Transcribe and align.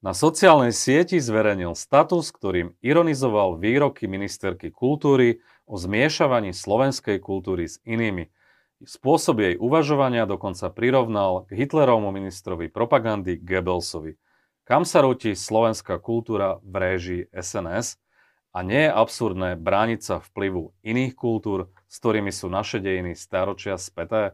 Na 0.00 0.16
sociálnej 0.16 0.72
sieti 0.72 1.20
zverejnil 1.20 1.76
status, 1.76 2.32
ktorým 2.32 2.72
ironizoval 2.80 3.60
výroky 3.60 4.08
ministerky 4.08 4.72
kultúry 4.72 5.44
o 5.68 5.76
zmiešavaní 5.76 6.56
slovenskej 6.56 7.20
kultúry 7.20 7.68
s 7.68 7.84
inými. 7.84 8.32
Spôsob 8.80 9.44
jej 9.44 9.60
uvažovania 9.60 10.24
dokonca 10.24 10.72
prirovnal 10.72 11.44
k 11.44 11.52
Hitlerovmu 11.52 12.16
ministrovi 12.16 12.72
propagandy 12.72 13.36
Goebbelsovi. 13.44 14.16
Kam 14.64 14.88
sa 14.88 15.04
rúti 15.04 15.36
slovenská 15.36 16.00
kultúra 16.00 16.64
v 16.64 16.74
réžii 16.80 17.22
SNS? 17.36 18.00
A 18.56 18.64
nie 18.64 18.88
je 18.88 18.96
absurdné 18.96 19.60
brániť 19.60 20.00
sa 20.00 20.16
vplyvu 20.24 20.72
iných 20.80 21.12
kultúr, 21.12 21.68
s 21.92 22.00
ktorými 22.00 22.32
sú 22.32 22.48
naše 22.48 22.80
dejiny 22.80 23.12
staročia 23.12 23.76
späté? 23.76 24.32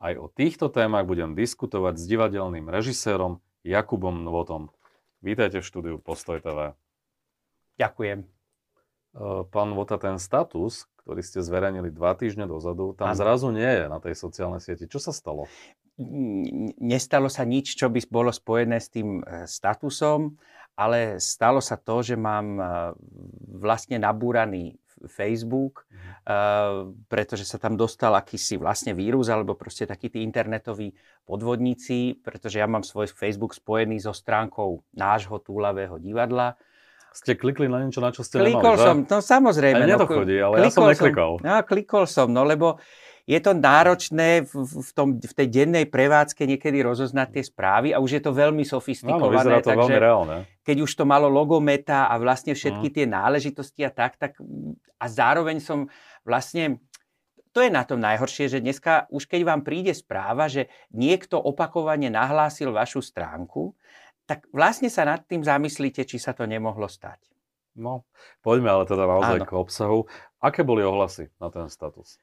Aj 0.00 0.14
o 0.16 0.32
týchto 0.32 0.72
témach 0.72 1.04
budem 1.04 1.36
diskutovať 1.36 2.00
s 2.00 2.08
divadelným 2.08 2.64
režisérom 2.72 3.44
Jakubom 3.60 4.16
Nvotom. 4.24 4.72
Vítajte 5.22 5.62
v 5.62 5.68
štúdiu 5.70 5.94
Postoj 6.02 6.42
TV. 6.42 6.74
Ďakujem. 7.78 8.26
Pán 9.54 9.70
Vota, 9.78 9.94
ten 9.94 10.18
status, 10.18 10.90
ktorý 10.98 11.22
ste 11.22 11.38
zverejnili 11.38 11.94
dva 11.94 12.18
týždne 12.18 12.50
dozadu, 12.50 12.90
tam 12.98 13.14
ano. 13.14 13.22
zrazu 13.22 13.54
nie 13.54 13.62
je 13.62 13.86
na 13.86 14.02
tej 14.02 14.18
sociálnej 14.18 14.58
sieti. 14.58 14.90
Čo 14.90 14.98
sa 14.98 15.14
stalo? 15.14 15.46
Nestalo 16.82 17.30
sa 17.30 17.46
nič, 17.46 17.78
čo 17.78 17.86
by 17.86 18.02
bolo 18.10 18.34
spojené 18.34 18.82
s 18.82 18.90
tým 18.90 19.22
e, 19.22 19.46
statusom, 19.46 20.34
ale 20.74 21.22
stalo 21.22 21.62
sa 21.62 21.78
to, 21.78 22.02
že 22.02 22.18
mám 22.18 22.58
e, 22.58 22.64
vlastne 23.62 24.02
nabúraný 24.02 24.74
Facebook, 25.08 25.86
uh, 26.26 26.90
pretože 27.06 27.46
sa 27.46 27.56
tam 27.58 27.74
dostal 27.78 28.14
akýsi 28.14 28.58
vlastne 28.58 28.92
vírus 28.92 29.30
alebo 29.30 29.54
proste 29.54 29.86
takí 29.86 30.10
tí 30.12 30.22
internetoví 30.22 30.94
podvodníci, 31.24 32.22
pretože 32.22 32.58
ja 32.58 32.66
mám 32.66 32.82
svoj 32.82 33.10
Facebook 33.10 33.54
spojený 33.54 34.02
so 34.02 34.14
stránkou 34.14 34.82
nášho 34.94 35.38
túlavého 35.42 35.98
divadla. 35.98 36.58
Ste 37.12 37.36
klikli 37.36 37.68
na 37.68 37.84
niečo, 37.84 38.00
na 38.00 38.08
čo 38.08 38.24
ste 38.24 38.40
klikol 38.40 38.72
nemali, 38.72 38.86
som, 38.88 38.96
že? 39.04 39.08
no 39.12 39.18
samozrejme. 39.20 39.76
Aj 39.76 39.84
mne 39.84 39.96
to 40.00 40.08
no, 40.08 40.16
chodí, 40.16 40.36
ale 40.40 40.54
ja 40.64 40.70
som 40.72 40.88
neklikal. 40.88 41.30
Som, 41.36 41.44
no, 41.44 41.54
klikol 41.68 42.04
som, 42.08 42.28
no 42.32 42.42
lebo 42.48 42.80
je 43.22 43.38
to 43.38 43.54
náročné 43.54 44.42
v, 44.42 44.54
v, 44.66 44.90
tom, 44.92 45.14
v 45.22 45.32
tej 45.32 45.46
dennej 45.46 45.86
prevádzke 45.86 46.42
niekedy 46.42 46.82
rozoznať 46.82 47.38
tie 47.38 47.44
správy 47.46 47.88
a 47.94 48.02
už 48.02 48.18
je 48.18 48.22
to 48.22 48.34
veľmi 48.34 48.66
sofistikované. 48.66 49.62
Áno, 49.62 49.62
to 49.62 49.70
takže 49.70 49.78
veľmi 49.78 49.98
reálne. 50.02 50.36
Keď 50.66 50.76
už 50.82 50.90
to 50.98 51.04
malo 51.06 51.30
logometa 51.30 52.10
a 52.10 52.18
vlastne 52.18 52.58
všetky 52.58 52.90
mm. 52.90 52.94
tie 52.98 53.06
náležitosti 53.06 53.82
a 53.86 53.90
tak, 53.94 54.18
tak 54.18 54.34
a 54.98 55.06
zároveň 55.06 55.62
som 55.62 55.86
vlastne 56.26 56.82
to 57.52 57.60
je 57.60 57.70
na 57.70 57.84
tom 57.84 58.00
najhoršie, 58.00 58.48
že 58.48 58.64
dneska 58.64 59.06
už 59.12 59.28
keď 59.28 59.40
vám 59.44 59.60
príde 59.62 59.92
správa, 59.92 60.48
že 60.48 60.72
niekto 60.90 61.38
opakovane 61.38 62.08
nahlásil 62.08 62.72
vašu 62.72 63.04
stránku, 63.04 63.76
tak 64.24 64.48
vlastne 64.50 64.88
sa 64.88 65.04
nad 65.04 65.22
tým 65.28 65.44
zamyslíte, 65.44 66.08
či 66.08 66.16
sa 66.16 66.32
to 66.32 66.48
nemohlo 66.48 66.88
stať. 66.88 67.20
No, 67.76 68.04
poďme 68.44 68.68
ale 68.72 68.84
teda 68.84 69.04
naozaj 69.08 69.38
Áno. 69.44 69.48
k 69.48 69.52
obsahu. 69.56 69.98
Aké 70.40 70.60
boli 70.64 70.84
ohlasy 70.84 71.32
na 71.40 71.48
ten 71.48 71.68
status? 71.72 72.20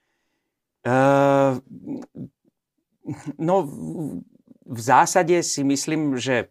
Uh, 0.90 1.62
no, 3.38 3.56
v 4.66 4.80
zásade 4.82 5.38
si 5.46 5.62
myslím, 5.62 6.18
že 6.18 6.50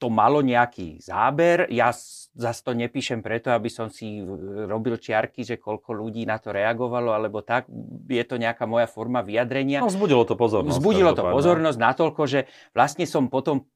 to 0.00 0.08
malo 0.08 0.40
nejaký 0.40 1.02
záber. 1.02 1.68
Ja 1.68 1.92
zase 2.32 2.60
to 2.64 2.72
nepíšem 2.72 3.20
preto, 3.20 3.52
aby 3.52 3.68
som 3.68 3.92
si 3.92 4.24
robil 4.64 4.96
čiarky, 4.96 5.44
že 5.44 5.60
koľko 5.60 5.92
ľudí 5.92 6.24
na 6.24 6.40
to 6.40 6.56
reagovalo, 6.56 7.12
alebo 7.12 7.44
tak. 7.44 7.68
Je 8.08 8.24
to 8.24 8.40
nejaká 8.40 8.64
moja 8.64 8.88
forma 8.88 9.20
vyjadrenia. 9.20 9.84
No, 9.84 9.92
vzbudilo 9.92 10.24
to 10.24 10.38
pozornosť. 10.40 10.72
Vzbudilo 10.72 11.12
to 11.12 11.22
pozornosť 11.26 11.78
natoľko, 11.78 12.22
že 12.24 12.40
vlastne 12.72 13.04
som 13.04 13.28
potom 13.28 13.68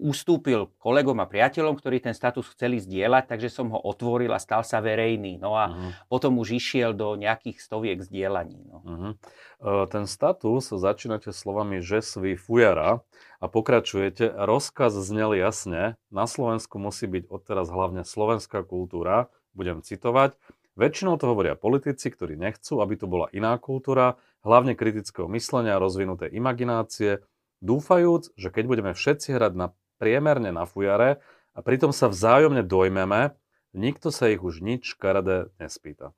ustúpil 0.00 0.72
kolegom 0.80 1.20
a 1.20 1.28
priateľom, 1.28 1.76
ktorí 1.76 2.00
ten 2.00 2.16
status 2.16 2.48
chceli 2.56 2.80
zdieľať, 2.80 3.30
takže 3.36 3.52
som 3.52 3.68
ho 3.70 3.78
otvoril 3.78 4.32
a 4.32 4.40
stal 4.40 4.64
sa 4.64 4.80
verejný. 4.80 5.36
No 5.36 5.54
a 5.54 5.68
uh-huh. 5.68 6.08
potom 6.08 6.40
už 6.40 6.56
išiel 6.56 6.96
do 6.96 7.14
nejakých 7.20 7.60
stoviek 7.60 8.00
zdieľaní. 8.00 8.60
No. 8.64 8.78
Uh-huh. 8.80 9.12
Ten 9.92 10.08
status 10.08 10.72
začínate 10.72 11.36
slovami 11.36 11.84
že 11.84 12.00
svý 12.00 12.40
fujara 12.40 13.04
a 13.38 13.46
pokračujete. 13.46 14.32
Rozkaz 14.32 14.96
znel 14.96 15.36
jasne, 15.36 16.00
na 16.08 16.24
Slovensku 16.24 16.80
musí 16.80 17.04
byť 17.04 17.28
odteraz 17.28 17.68
hlavne 17.68 18.08
slovenská 18.08 18.64
kultúra, 18.64 19.28
budem 19.52 19.84
citovať. 19.84 20.34
Väčšinou 20.80 21.20
to 21.20 21.28
hovoria 21.28 21.58
politici, 21.60 22.08
ktorí 22.08 22.40
nechcú, 22.40 22.80
aby 22.80 22.96
to 22.96 23.04
bola 23.04 23.28
iná 23.36 23.52
kultúra, 23.60 24.16
hlavne 24.40 24.72
kritického 24.72 25.28
myslenia, 25.28 25.76
rozvinuté 25.76 26.32
imaginácie, 26.32 27.20
dúfajúc, 27.60 28.32
že 28.40 28.48
keď 28.48 28.64
budeme 28.64 28.92
všetci 28.96 29.36
hrať 29.36 29.52
na 29.52 29.76
priemerne 30.00 30.48
na 30.48 30.64
fujare 30.64 31.20
a 31.52 31.60
pritom 31.60 31.92
sa 31.92 32.08
vzájomne 32.08 32.64
dojmeme, 32.64 33.36
nikto 33.76 34.08
sa 34.08 34.32
ich 34.32 34.40
už 34.40 34.64
nič 34.64 34.96
škaredé 34.96 35.52
nespýta. 35.60 36.16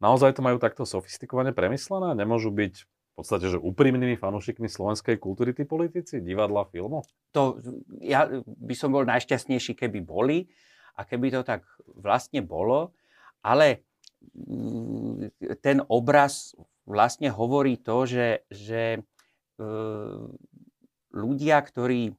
Naozaj 0.00 0.38
to 0.38 0.46
majú 0.46 0.56
takto 0.56 0.88
sofistikovane 0.88 1.52
premyslené? 1.52 2.16
Nemôžu 2.16 2.48
byť 2.48 2.74
v 2.86 3.12
podstate, 3.12 3.52
že 3.52 3.60
úprimnými 3.60 4.16
fanúšikmi 4.16 4.70
slovenskej 4.70 5.20
kultúry 5.20 5.52
tí 5.52 5.68
politici, 5.68 6.24
divadla, 6.24 6.64
filmu? 6.70 7.04
To, 7.36 7.60
ja 8.00 8.24
by 8.46 8.74
som 8.78 8.96
bol 8.96 9.04
najšťastnejší, 9.04 9.76
keby 9.76 10.00
boli 10.00 10.48
a 10.96 11.04
keby 11.04 11.34
to 11.34 11.40
tak 11.44 11.68
vlastne 11.84 12.40
bolo, 12.40 12.96
ale 13.44 13.84
mm, 14.32 15.36
ten 15.60 15.84
obraz 15.92 16.56
vlastne 16.88 17.28
hovorí 17.28 17.76
to, 17.76 18.08
že, 18.08 18.48
že 18.48 18.82
e, 18.96 19.00
ľudia, 21.12 21.60
ktorí 21.60 22.16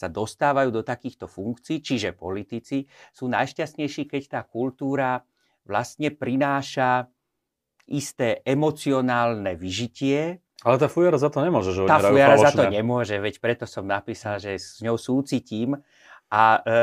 sa 0.00 0.08
dostávajú 0.08 0.72
do 0.72 0.80
takýchto 0.80 1.28
funkcií, 1.28 1.84
čiže 1.84 2.16
politici, 2.16 2.88
sú 3.12 3.28
najšťastnejší, 3.28 4.08
keď 4.08 4.22
tá 4.32 4.40
kultúra 4.48 5.20
vlastne 5.68 6.08
prináša 6.08 7.12
isté 7.84 8.40
emocionálne 8.48 9.52
vyžitie. 9.60 10.40
Ale 10.64 10.76
tá 10.80 10.88
fujara 10.88 11.20
za 11.20 11.28
to 11.28 11.44
nemôže, 11.44 11.76
že 11.76 11.84
Tá 11.84 12.00
fujara 12.00 12.40
za 12.40 12.52
to 12.56 12.64
nemôže, 12.72 13.20
veď 13.20 13.34
preto 13.44 13.64
som 13.68 13.84
napísal, 13.84 14.40
že 14.40 14.56
s 14.56 14.80
ňou 14.80 14.96
súcitím 14.96 15.76
a 16.30 16.62
e, 16.62 16.70
e, 16.70 16.78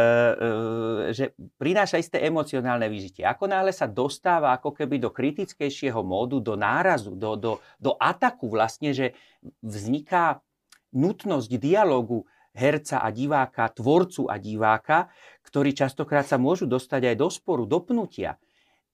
že 1.16 1.31
prináša 1.55 1.95
isté 2.01 2.19
emocionálne 2.19 2.91
vyžitie. 2.91 3.23
Ako 3.23 3.47
náhle 3.47 3.72
sa 3.72 3.88
dostáva 3.88 4.51
ako 4.59 4.75
keby 4.75 4.99
do 4.99 5.07
kritickejšieho 5.07 6.03
módu, 6.03 6.44
do 6.44 6.59
nárazu, 6.59 7.16
do, 7.16 7.39
do, 7.39 7.51
do 7.79 7.95
ataku 7.95 8.51
vlastne, 8.51 8.91
že 8.91 9.16
vzniká 9.63 10.44
nutnosť 10.91 11.51
dialogu 11.55 12.28
herca 12.57 13.06
a 13.06 13.13
diváka, 13.13 13.69
tvorcu 13.69 14.25
a 14.25 14.41
diváka, 14.41 15.13
ktorí 15.45 15.78
častokrát 15.78 16.25
sa 16.25 16.41
môžu 16.41 16.66
dostať 16.66 17.13
aj 17.13 17.16
do 17.16 17.29
sporu, 17.29 17.69
do 17.69 17.78
pnutia, 17.79 18.41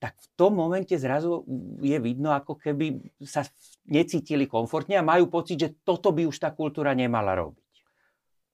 tak 0.03 0.19
v 0.19 0.27
tom 0.35 0.59
momente 0.59 0.99
zrazu 0.99 1.47
je 1.79 1.95
vidno, 2.03 2.35
ako 2.35 2.59
keby 2.59 2.99
sa 3.23 3.47
necítili 3.87 4.51
komfortne 4.51 4.99
a 4.99 5.07
majú 5.07 5.31
pocit, 5.31 5.55
že 5.55 5.69
toto 5.87 6.11
by 6.11 6.27
už 6.27 6.35
tá 6.43 6.51
kultúra 6.51 6.91
nemala 6.91 7.39
robiť. 7.39 7.63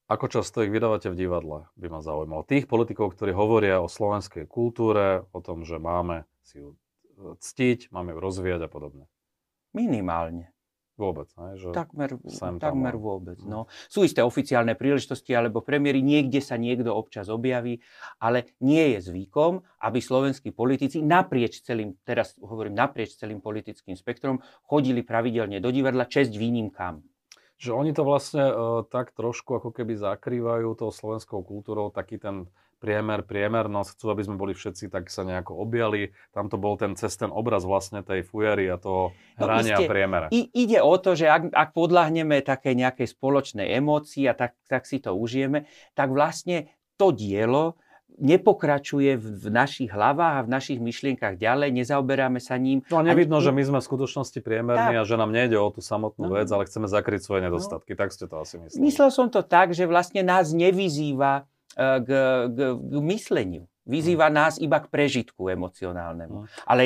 Ako 0.09 0.29
často 0.29 0.61
ich 0.61 0.73
vydávate 0.73 1.09
v 1.09 1.17
divadle, 1.17 1.69
by 1.77 1.87
ma 1.89 2.01
zaujímalo. 2.01 2.45
Tých 2.45 2.69
politikov, 2.69 3.13
ktorí 3.13 3.33
hovoria 3.33 3.81
o 3.81 3.89
slovenskej 3.89 4.45
kultúre, 4.45 5.25
o 5.33 5.41
tom, 5.41 5.65
že 5.65 5.81
máme 5.81 6.25
si 6.41 6.61
ju 6.61 6.77
ctiť, 7.17 7.93
máme 7.93 8.13
ju 8.13 8.19
rozvíjať 8.21 8.65
a 8.65 8.69
podobne. 8.69 9.05
Minimálne. 9.73 10.49
Vôbec, 10.99 11.31
ne? 11.39 11.55
Že 11.55 11.71
takmer, 11.71 12.19
takmer 12.59 12.95
vôbec. 12.99 13.39
No. 13.47 13.71
Sú 13.87 14.03
isté 14.03 14.19
oficiálne 14.19 14.75
príležitosti 14.75 15.31
alebo 15.31 15.63
premiéry, 15.63 16.03
niekde 16.03 16.43
sa 16.43 16.59
niekto 16.59 16.91
občas 16.91 17.31
objaví, 17.31 17.79
ale 18.19 18.51
nie 18.59 18.99
je 18.99 19.07
zvykom, 19.07 19.63
aby 19.79 20.03
slovenskí 20.03 20.51
politici 20.51 20.99
naprieč 20.99 21.63
celým, 21.63 21.95
teraz 22.03 22.35
hovorím 22.43 22.75
naprieč 22.75 23.15
celým 23.15 23.39
politickým 23.39 23.95
spektrom, 23.95 24.43
chodili 24.67 24.99
pravidelne 24.99 25.63
do 25.63 25.71
divadla, 25.71 26.03
česť 26.03 26.35
výnimkám. 26.35 26.99
Že 27.59 27.71
oni 27.75 27.91
to 27.91 28.07
vlastne 28.07 28.43
uh, 28.47 28.81
tak 28.87 29.11
trošku 29.11 29.59
ako 29.59 29.75
keby 29.75 29.99
zakrývajú 29.99 30.79
tou 30.79 30.89
slovenskou 30.95 31.43
kultúrou, 31.43 31.91
taký 31.91 32.15
ten 32.15 32.47
priemer, 32.79 33.27
priemernosť, 33.27 33.99
chcú, 33.99 34.05
aby 34.15 34.23
sme 34.23 34.39
boli 34.39 34.55
všetci 34.55 34.87
tak 34.87 35.11
sa 35.11 35.27
nejako 35.27 35.59
objali. 35.59 36.15
Tam 36.31 36.47
to 36.47 36.55
bol 36.55 36.79
ten 36.79 36.95
cez 36.95 37.11
ten 37.19 37.27
obraz 37.27 37.67
vlastne 37.67 37.99
tej 38.01 38.23
fujary 38.23 38.71
a 38.71 38.79
toho 38.79 39.11
no, 39.11 39.43
hrania 39.43 39.83
no, 39.83 39.85
priemera. 39.85 40.27
I, 40.31 40.47
ide 40.55 40.79
o 40.79 40.95
to, 40.95 41.13
že 41.19 41.27
ak, 41.27 41.51
ak 41.51 41.69
podľahneme 41.75 42.39
také 42.41 42.73
nejakej 42.73 43.11
spoločnej 43.11 43.67
emócii 43.75 44.31
a 44.31 44.33
tak, 44.33 44.55
tak 44.71 44.87
si 44.87 45.03
to 45.03 45.11
užijeme, 45.11 45.67
tak 45.93 46.09
vlastne 46.15 46.71
to 46.95 47.11
dielo 47.11 47.75
nepokračuje 48.19 49.15
v, 49.15 49.25
v 49.25 49.45
našich 49.49 49.89
hlavách 49.89 50.35
a 50.39 50.45
v 50.45 50.49
našich 50.51 50.79
myšlienkach 50.83 51.39
ďalej, 51.39 51.71
nezaoberáme 51.73 52.43
sa 52.43 52.59
ním. 52.59 52.83
No 52.91 52.99
a 52.99 53.03
nevidno, 53.03 53.39
ani... 53.39 53.47
že 53.47 53.51
my 53.55 53.63
sme 53.63 53.79
v 53.79 53.85
skutočnosti 53.87 54.39
priemerní 54.43 54.99
tak. 54.99 55.01
a 55.01 55.07
že 55.07 55.15
nám 55.15 55.31
nejde 55.31 55.55
o 55.55 55.71
tú 55.71 55.79
samotnú 55.79 56.29
no. 56.29 56.35
vec, 56.35 56.51
ale 56.51 56.67
chceme 56.67 56.85
zakryť 56.85 57.23
svoje 57.23 57.41
no. 57.41 57.51
nedostatky. 57.51 57.95
No. 57.95 57.99
Tak 58.03 58.09
ste 58.11 58.27
to 58.27 58.35
asi 58.37 58.59
mysleli. 58.59 58.83
Myslel 58.83 59.09
som 59.09 59.31
to 59.31 59.41
tak, 59.41 59.71
že 59.71 59.87
vlastne 59.87 60.21
nás 60.21 60.51
nevyzýva 60.51 61.49
E, 61.79 62.01
k, 62.01 62.09
k, 62.49 62.59
k 62.75 62.93
mysleniu. 63.05 63.63
Vyzýva 63.89 64.29
hm. 64.29 64.33
nás 64.33 64.53
iba 64.59 64.77
k 64.83 64.91
prežitku 64.91 65.49
emocionálnemu. 65.49 66.45
Hm. 66.45 66.47
Ale 66.65 66.81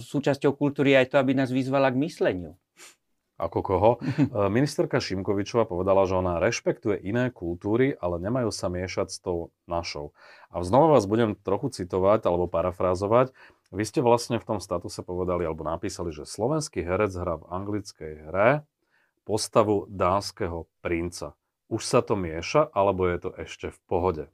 súčasťou 0.00 0.54
kultúry 0.56 0.96
je 0.96 1.00
aj 1.04 1.08
to, 1.12 1.16
aby 1.18 1.32
nás 1.34 1.50
vyzvala 1.50 1.90
k 1.90 2.00
mysleniu. 2.00 2.54
Ako 3.42 3.60
koho? 3.60 3.90
E, 4.32 4.48
ministerka 4.48 5.02
Šimkovičová 5.02 5.66
povedala, 5.66 6.06
že 6.06 6.14
ona 6.14 6.38
rešpektuje 6.38 7.02
iné 7.02 7.34
kultúry, 7.34 7.98
ale 7.98 8.22
nemajú 8.22 8.54
sa 8.54 8.70
miešať 8.70 9.08
s 9.10 9.18
tou 9.18 9.50
našou. 9.66 10.14
A 10.54 10.62
znova 10.62 10.96
vás 10.96 11.04
budem 11.10 11.34
trochu 11.34 11.74
citovať 11.74 12.24
alebo 12.30 12.46
parafrázovať. 12.46 13.34
Vy 13.74 13.82
ste 13.88 14.00
vlastne 14.04 14.38
v 14.38 14.46
tom 14.46 14.58
statuse 14.62 15.02
povedali 15.02 15.42
alebo 15.42 15.66
napísali, 15.66 16.14
že 16.14 16.28
slovenský 16.28 16.86
herec 16.86 17.12
hrá 17.12 17.40
v 17.40 17.48
anglickej 17.50 18.12
hre 18.30 18.50
postavu 19.26 19.88
dánskeho 19.90 20.70
princa. 20.84 21.34
Už 21.72 21.82
sa 21.88 22.04
to 22.04 22.14
mieša, 22.20 22.68
alebo 22.68 23.08
je 23.08 23.18
to 23.18 23.30
ešte 23.40 23.72
v 23.72 23.78
pohode? 23.88 24.24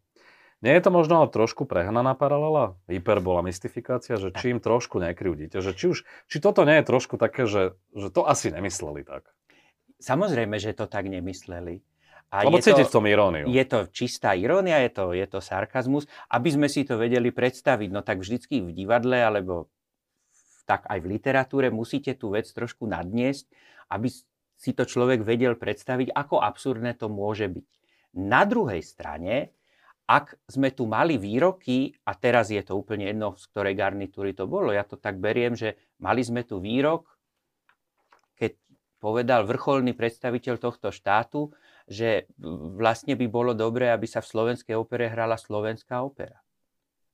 Nie 0.59 0.75
je 0.75 0.83
to 0.83 0.91
možno 0.91 1.23
ale 1.23 1.31
trošku 1.31 1.71
prehnaná 1.71 2.19
paralela? 2.19 2.75
Hyperbola, 2.91 3.47
mystifikácia, 3.47 4.19
že 4.19 4.35
či 4.35 4.51
im 4.51 4.59
trošku 4.59 4.99
nekryvdíte, 4.99 5.63
že 5.63 5.71
či, 5.71 5.95
už, 5.95 5.99
či 6.27 6.37
toto 6.43 6.67
nie 6.67 6.83
je 6.83 6.85
trošku 6.91 7.15
také, 7.15 7.47
že, 7.47 7.79
že 7.95 8.11
to 8.11 8.27
asi 8.27 8.51
nemysleli 8.51 9.07
tak? 9.07 9.31
Samozrejme, 10.03 10.59
že 10.59 10.75
to 10.75 10.91
tak 10.91 11.07
nemysleli. 11.07 11.79
A 12.29 12.45
Lebo 12.45 12.61
je 12.61 12.69
cítiť 12.69 12.87
to, 12.87 12.91
v 12.91 12.95
tom 13.01 13.07
iróniu. 13.09 13.47
Je 13.49 13.65
to 13.65 13.89
čistá 13.89 14.37
irónia, 14.37 14.83
je 14.85 14.91
to, 14.93 15.17
je 15.17 15.27
to 15.31 15.41
sarkazmus. 15.41 16.05
Aby 16.29 16.53
sme 16.53 16.69
si 16.69 16.85
to 16.85 17.01
vedeli 17.01 17.33
predstaviť, 17.33 17.89
no 17.89 18.05
tak 18.05 18.21
vždycky 18.21 18.61
v 18.61 18.75
divadle 18.75 19.17
alebo 19.17 19.71
tak 20.69 20.85
aj 20.85 20.99
v 21.01 21.07
literatúre 21.17 21.73
musíte 21.73 22.13
tú 22.13 22.37
vec 22.37 22.45
trošku 22.45 22.85
nadniesť, 22.85 23.49
aby 23.89 24.13
si 24.59 24.71
to 24.77 24.85
človek 24.85 25.25
vedel 25.25 25.57
predstaviť, 25.57 26.13
ako 26.13 26.45
absurdné 26.45 26.99
to 27.01 27.09
môže 27.09 27.49
byť. 27.49 27.69
Na 28.21 28.45
druhej 28.45 28.85
strane, 28.85 29.57
ak 30.09 30.41
sme 30.49 30.73
tu 30.73 30.89
mali 30.89 31.21
výroky, 31.21 31.93
a 32.09 32.17
teraz 32.17 32.49
je 32.49 32.65
to 32.65 32.81
úplne 32.81 33.13
jedno, 33.13 33.37
z 33.37 33.45
ktorej 33.53 33.77
garnitúry 33.77 34.33
to 34.33 34.49
bolo, 34.49 34.73
ja 34.73 34.81
to 34.89 34.97
tak 34.97 35.21
beriem, 35.21 35.53
že 35.53 35.77
mali 36.01 36.25
sme 36.25 36.49
tu 36.49 36.65
výrok, 36.65 37.05
keď 38.41 38.57
povedal 38.97 39.45
vrcholný 39.45 39.93
predstaviteľ 39.93 40.57
tohto 40.57 40.89
štátu, 40.89 41.53
že 41.85 42.25
vlastne 42.81 43.21
by 43.21 43.27
bolo 43.29 43.53
dobré, 43.53 43.93
aby 43.93 44.09
sa 44.09 44.25
v 44.25 44.33
slovenskej 44.33 44.81
opere 44.81 45.13
hrala 45.13 45.37
slovenská 45.37 46.01
opera. 46.01 46.41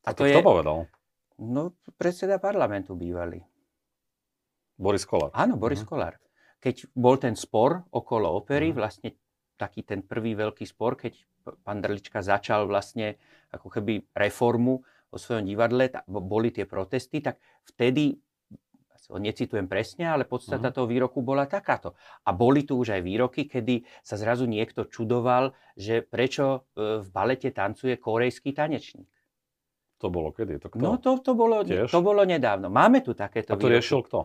A, 0.07 0.11
a 0.11 0.17
to 0.17 0.31
je, 0.31 0.39
kto 0.39 0.47
povedal? 0.47 0.87
No, 1.43 1.75
predseda 1.99 2.39
parlamentu 2.39 2.95
bývalý. 2.95 3.43
Boris 4.79 5.03
Kolár. 5.03 5.35
Áno, 5.35 5.59
Boris 5.59 5.83
uh-huh. 5.83 5.91
Kolár. 5.99 6.15
Keď 6.63 6.95
bol 6.95 7.19
ten 7.19 7.35
spor 7.35 7.83
okolo 7.91 8.39
opery, 8.39 8.71
uh-huh. 8.71 8.79
vlastne 8.79 9.11
taký 9.59 9.83
ten 9.83 10.03
prvý 10.03 10.35
veľký 10.35 10.67
spor, 10.67 10.99
keď 10.99 11.15
pán 11.45 11.79
Drlička 11.85 12.25
začal 12.25 12.65
vlastne 12.65 13.21
ako 13.53 13.69
keby 13.69 14.11
reformu 14.17 14.83
vo 15.13 15.19
svojom 15.21 15.47
divadle, 15.47 15.93
tak 15.93 16.09
boli 16.09 16.51
tie 16.51 16.67
protesty, 16.67 17.23
tak 17.23 17.39
vtedy 17.69 18.19
necitujem 19.13 19.69
presne, 19.69 20.09
ale 20.09 20.25
podstata 20.25 20.73
uh-huh. 20.73 20.77
toho 20.81 20.87
výroku 20.89 21.21
bola 21.21 21.45
takáto. 21.45 21.93
A 22.25 22.33
boli 22.33 22.65
tu 22.65 22.81
už 22.81 22.97
aj 22.97 23.03
výroky, 23.05 23.45
kedy 23.45 23.85
sa 24.01 24.17
zrazu 24.17 24.49
niekto 24.49 24.89
čudoval, 24.89 25.53
že 25.77 26.01
prečo 26.01 26.73
e, 26.73 27.05
v 27.05 27.09
balete 27.13 27.53
tancuje 27.53 28.01
korejský 28.01 28.57
tanečník. 28.57 29.11
To 30.01 30.09
bolo 30.09 30.33
kedy? 30.33 30.57
To 30.61 30.69
kto? 30.73 30.81
No 30.81 30.97
to, 30.97 31.21
to, 31.21 31.33
bolo, 31.37 31.65
to 31.65 32.01
bolo 32.01 32.23
nedávno. 32.25 32.73
Máme 32.73 33.05
tu 33.05 33.13
takéto 33.13 33.55
A 33.55 33.61
to 33.61 33.69
výroky. 33.69 33.75
riešil 33.81 34.01
kto? 34.09 34.19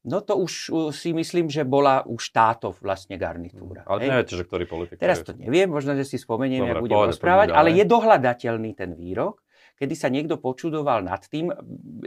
No 0.00 0.24
to 0.24 0.40
už 0.40 0.52
si 0.96 1.12
myslím, 1.12 1.52
že 1.52 1.60
bola 1.60 2.00
už 2.08 2.32
táto 2.32 2.72
vlastne 2.80 3.20
garnitúra. 3.20 3.84
Ale 3.84 4.08
neviete, 4.08 4.32
že 4.32 4.48
ktorý 4.48 4.64
politik 4.64 4.96
Teraz 4.96 5.20
to 5.20 5.36
neviem, 5.36 5.68
možno, 5.68 5.92
že 5.92 6.08
si 6.08 6.16
spomeniem, 6.16 6.64
ja 6.64 6.80
budem 6.80 7.12
rozprávať, 7.12 7.52
ale 7.52 7.76
je 7.76 7.84
dohľadateľný 7.84 8.72
ten 8.72 8.96
výrok, 8.96 9.44
kedy 9.76 9.94
sa 9.96 10.08
niekto 10.08 10.40
počudoval 10.40 11.04
nad 11.04 11.20
tým, 11.28 11.52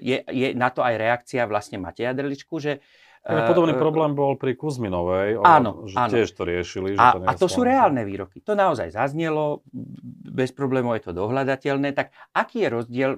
je, 0.01 0.25
je 0.25 0.57
na 0.57 0.73
to 0.73 0.81
aj 0.81 0.93
reakcia 0.97 1.45
vlastne 1.45 1.77
Mateja 1.77 2.17
Drličku, 2.17 2.57
že 2.57 2.81
podobný 3.21 3.73
uh, 3.73 3.81
problém 3.81 4.17
bol 4.17 4.41
pri 4.41 4.57
Kuzminovej, 4.57 5.41
áno, 5.45 5.85
že 5.85 5.97
áno. 5.97 6.11
tiež 6.11 6.29
to 6.33 6.43
riešili. 6.49 6.97
Že 6.97 7.01
a, 7.01 7.07
to 7.13 7.17
a 7.29 7.31
to 7.37 7.47
sú 7.47 7.61
reálne 7.61 8.01
výroky. 8.03 8.41
To 8.41 8.57
naozaj 8.57 8.89
zaznelo, 8.89 9.61
bez 10.33 10.49
problémov 10.51 10.97
je 10.97 11.09
to 11.09 11.13
dohľadateľné. 11.13 11.93
Tak 11.93 12.09
aký 12.35 12.67
je 12.67 12.69
rozdiel 12.69 13.11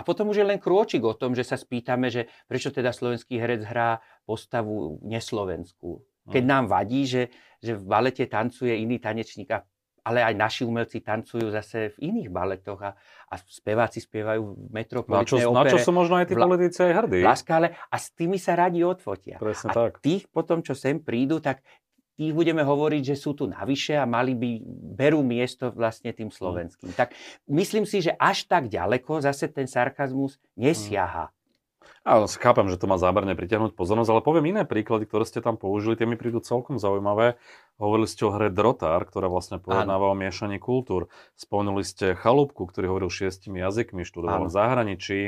a 0.00 0.02
potom 0.02 0.32
už 0.32 0.40
je 0.40 0.48
len 0.48 0.56
krôčik 0.56 1.04
o 1.04 1.12
tom, 1.12 1.36
že 1.36 1.44
sa 1.44 1.60
spýtame, 1.60 2.08
že 2.08 2.24
prečo 2.48 2.72
teda 2.72 2.88
slovenský 2.88 3.36
herec 3.36 3.68
hrá 3.68 4.00
postavu 4.24 4.96
neslovenskú. 5.04 6.00
Keď 6.24 6.42
no. 6.46 6.50
nám 6.56 6.64
vadí, 6.72 7.04
že, 7.04 7.28
že 7.60 7.76
v 7.76 7.84
balete 7.84 8.24
tancuje 8.24 8.80
iný 8.80 8.96
tanečník, 8.96 9.52
ale 10.00 10.24
aj 10.24 10.34
naši 10.36 10.62
umelci 10.64 11.04
tancujú 11.04 11.52
zase 11.52 11.92
v 12.00 12.08
iných 12.08 12.28
baletoch 12.32 12.80
a, 12.80 12.96
a 13.28 13.34
speváci 13.36 14.00
spievajú 14.00 14.40
v 14.40 14.68
metropolitnej 14.72 15.44
na 15.44 15.44
čo, 15.44 15.52
opere. 15.52 15.68
Na 15.68 15.72
čo 15.76 15.78
sú 15.84 15.92
možno 15.92 16.16
aj 16.16 16.26
tí 16.32 16.34
politici 16.36 16.78
aj 16.80 16.92
hrdí. 17.04 17.20
Laskále, 17.20 17.76
a 17.76 17.96
s 18.00 18.16
tými 18.16 18.40
sa 18.40 18.56
radi 18.56 18.80
odfotia. 18.80 19.36
Presne 19.36 19.68
a 19.68 19.74
tak. 19.76 20.00
tých 20.00 20.24
potom, 20.32 20.64
čo 20.64 20.72
sem 20.72 20.96
prídu, 21.04 21.44
tak 21.44 21.60
tých 22.20 22.36
budeme 22.36 22.60
hovoriť, 22.60 23.02
že 23.02 23.16
sú 23.16 23.32
tu 23.32 23.48
navyše 23.48 23.96
a 23.96 24.04
mali 24.04 24.36
by, 24.36 24.60
berú 25.00 25.24
miesto 25.24 25.72
vlastne 25.72 26.12
tým 26.12 26.28
slovenským. 26.28 26.92
Tak 26.92 27.16
myslím 27.48 27.88
si, 27.88 28.04
že 28.04 28.12
až 28.20 28.44
tak 28.44 28.68
ďaleko 28.68 29.24
zase 29.24 29.48
ten 29.48 29.64
sarkazmus 29.64 30.36
nesiaha. 30.52 31.32
Ja 32.04 32.16
chápem, 32.28 32.68
že 32.68 32.80
to 32.80 32.88
má 32.88 32.96
záberne 32.96 33.36
pritiahnuť 33.36 33.76
pozornosť, 33.76 34.10
ale 34.12 34.20
poviem 34.24 34.56
iné 34.56 34.62
príklady, 34.64 35.04
ktoré 35.04 35.24
ste 35.28 35.44
tam 35.44 35.60
použili, 35.60 35.96
tie 35.96 36.08
mi 36.08 36.16
prídu 36.16 36.40
celkom 36.40 36.80
zaujímavé. 36.80 37.36
Hovorili 37.76 38.08
ste 38.08 38.24
o 38.24 38.32
hre 38.32 38.48
Drotár, 38.52 39.04
ktorá 39.04 39.28
vlastne 39.28 39.60
pojednáva 39.60 40.12
o 40.12 40.16
miešaní 40.16 40.60
kultúr. 40.60 41.12
Spomenuli 41.36 41.84
ste 41.84 42.16
Chalúbku, 42.16 42.68
ktorý 42.68 42.88
hovoril 42.88 43.12
šiestimi 43.12 43.60
jazykmi, 43.64 44.04
študoval 44.04 44.48
v 44.48 44.52
zahraničí. 44.52 45.18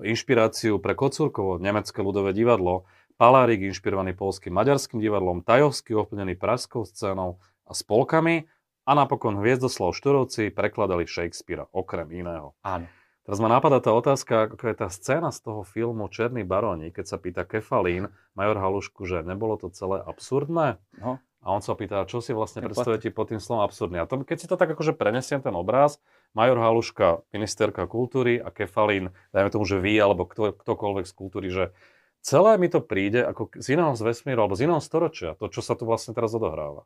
Inšpiráciu 0.00 0.80
pre 0.80 0.96
Kocúrkovo, 0.96 1.60
nemecké 1.60 2.00
ľudové 2.00 2.32
divadlo. 2.32 2.88
Palárik 3.20 3.60
inšpirovaný 3.60 4.16
polským 4.16 4.56
maďarským 4.56 4.96
divadlom, 4.96 5.44
Tajovský 5.44 5.92
ovplyvnený 5.92 6.40
pražskou 6.40 6.88
scénou 6.88 7.36
a 7.68 7.76
spolkami 7.76 8.48
a 8.88 8.96
napokon 8.96 9.36
Hviezdoslav 9.44 9.92
Šturovci 9.92 10.48
prekladali 10.48 11.04
Shakespearea, 11.04 11.68
okrem 11.68 12.08
iného. 12.16 12.56
Áno. 12.64 12.88
Teraz 13.28 13.36
ma 13.44 13.52
napadá 13.52 13.76
tá 13.84 13.92
otázka, 13.92 14.48
ako 14.48 14.64
je 14.64 14.72
tá 14.72 14.88
scéna 14.88 15.36
z 15.36 15.44
toho 15.44 15.68
filmu 15.68 16.08
Černý 16.08 16.48
baróni, 16.48 16.88
keď 16.88 17.12
sa 17.12 17.20
pýta 17.20 17.44
Kefalín, 17.44 18.08
major 18.32 18.56
Halušku, 18.56 19.04
že 19.04 19.20
nebolo 19.20 19.60
to 19.60 19.68
celé 19.68 20.00
absurdné? 20.00 20.80
No. 20.96 21.20
A 21.44 21.46
on 21.52 21.60
sa 21.60 21.76
pýta, 21.76 22.08
čo 22.08 22.24
si 22.24 22.32
vlastne 22.32 22.64
predstavujete 22.64 23.12
pod 23.12 23.36
tým 23.36 23.40
slovom 23.40 23.68
absurdný. 23.68 24.00
A 24.00 24.08
to, 24.08 24.24
keď 24.24 24.36
si 24.40 24.48
to 24.48 24.56
tak 24.56 24.72
akože 24.72 24.96
prenesiem 24.96 25.44
ten 25.44 25.52
obraz, 25.52 26.00
major 26.32 26.56
Haluška, 26.56 27.20
ministerka 27.36 27.84
kultúry 27.84 28.40
a 28.40 28.48
Kefalín, 28.48 29.12
dajme 29.36 29.52
tomu, 29.52 29.68
že 29.68 29.76
vy 29.76 30.00
alebo 30.00 30.24
kto, 30.24 30.56
ktokoľvek 30.56 31.04
z 31.04 31.12
kultúry, 31.12 31.48
že 31.52 31.76
celé 32.20 32.56
mi 32.60 32.68
to 32.68 32.80
príde 32.84 33.20
ako 33.24 33.52
z 33.56 33.76
iného 33.76 33.92
z 33.96 34.02
vesmíru 34.04 34.44
alebo 34.44 34.56
z 34.56 34.68
iného 34.68 34.82
storočia, 34.82 35.36
to, 35.36 35.48
čo 35.48 35.60
sa 35.64 35.76
tu 35.76 35.88
vlastne 35.88 36.12
teraz 36.16 36.32
odohráva. 36.36 36.84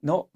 No, 0.00 0.32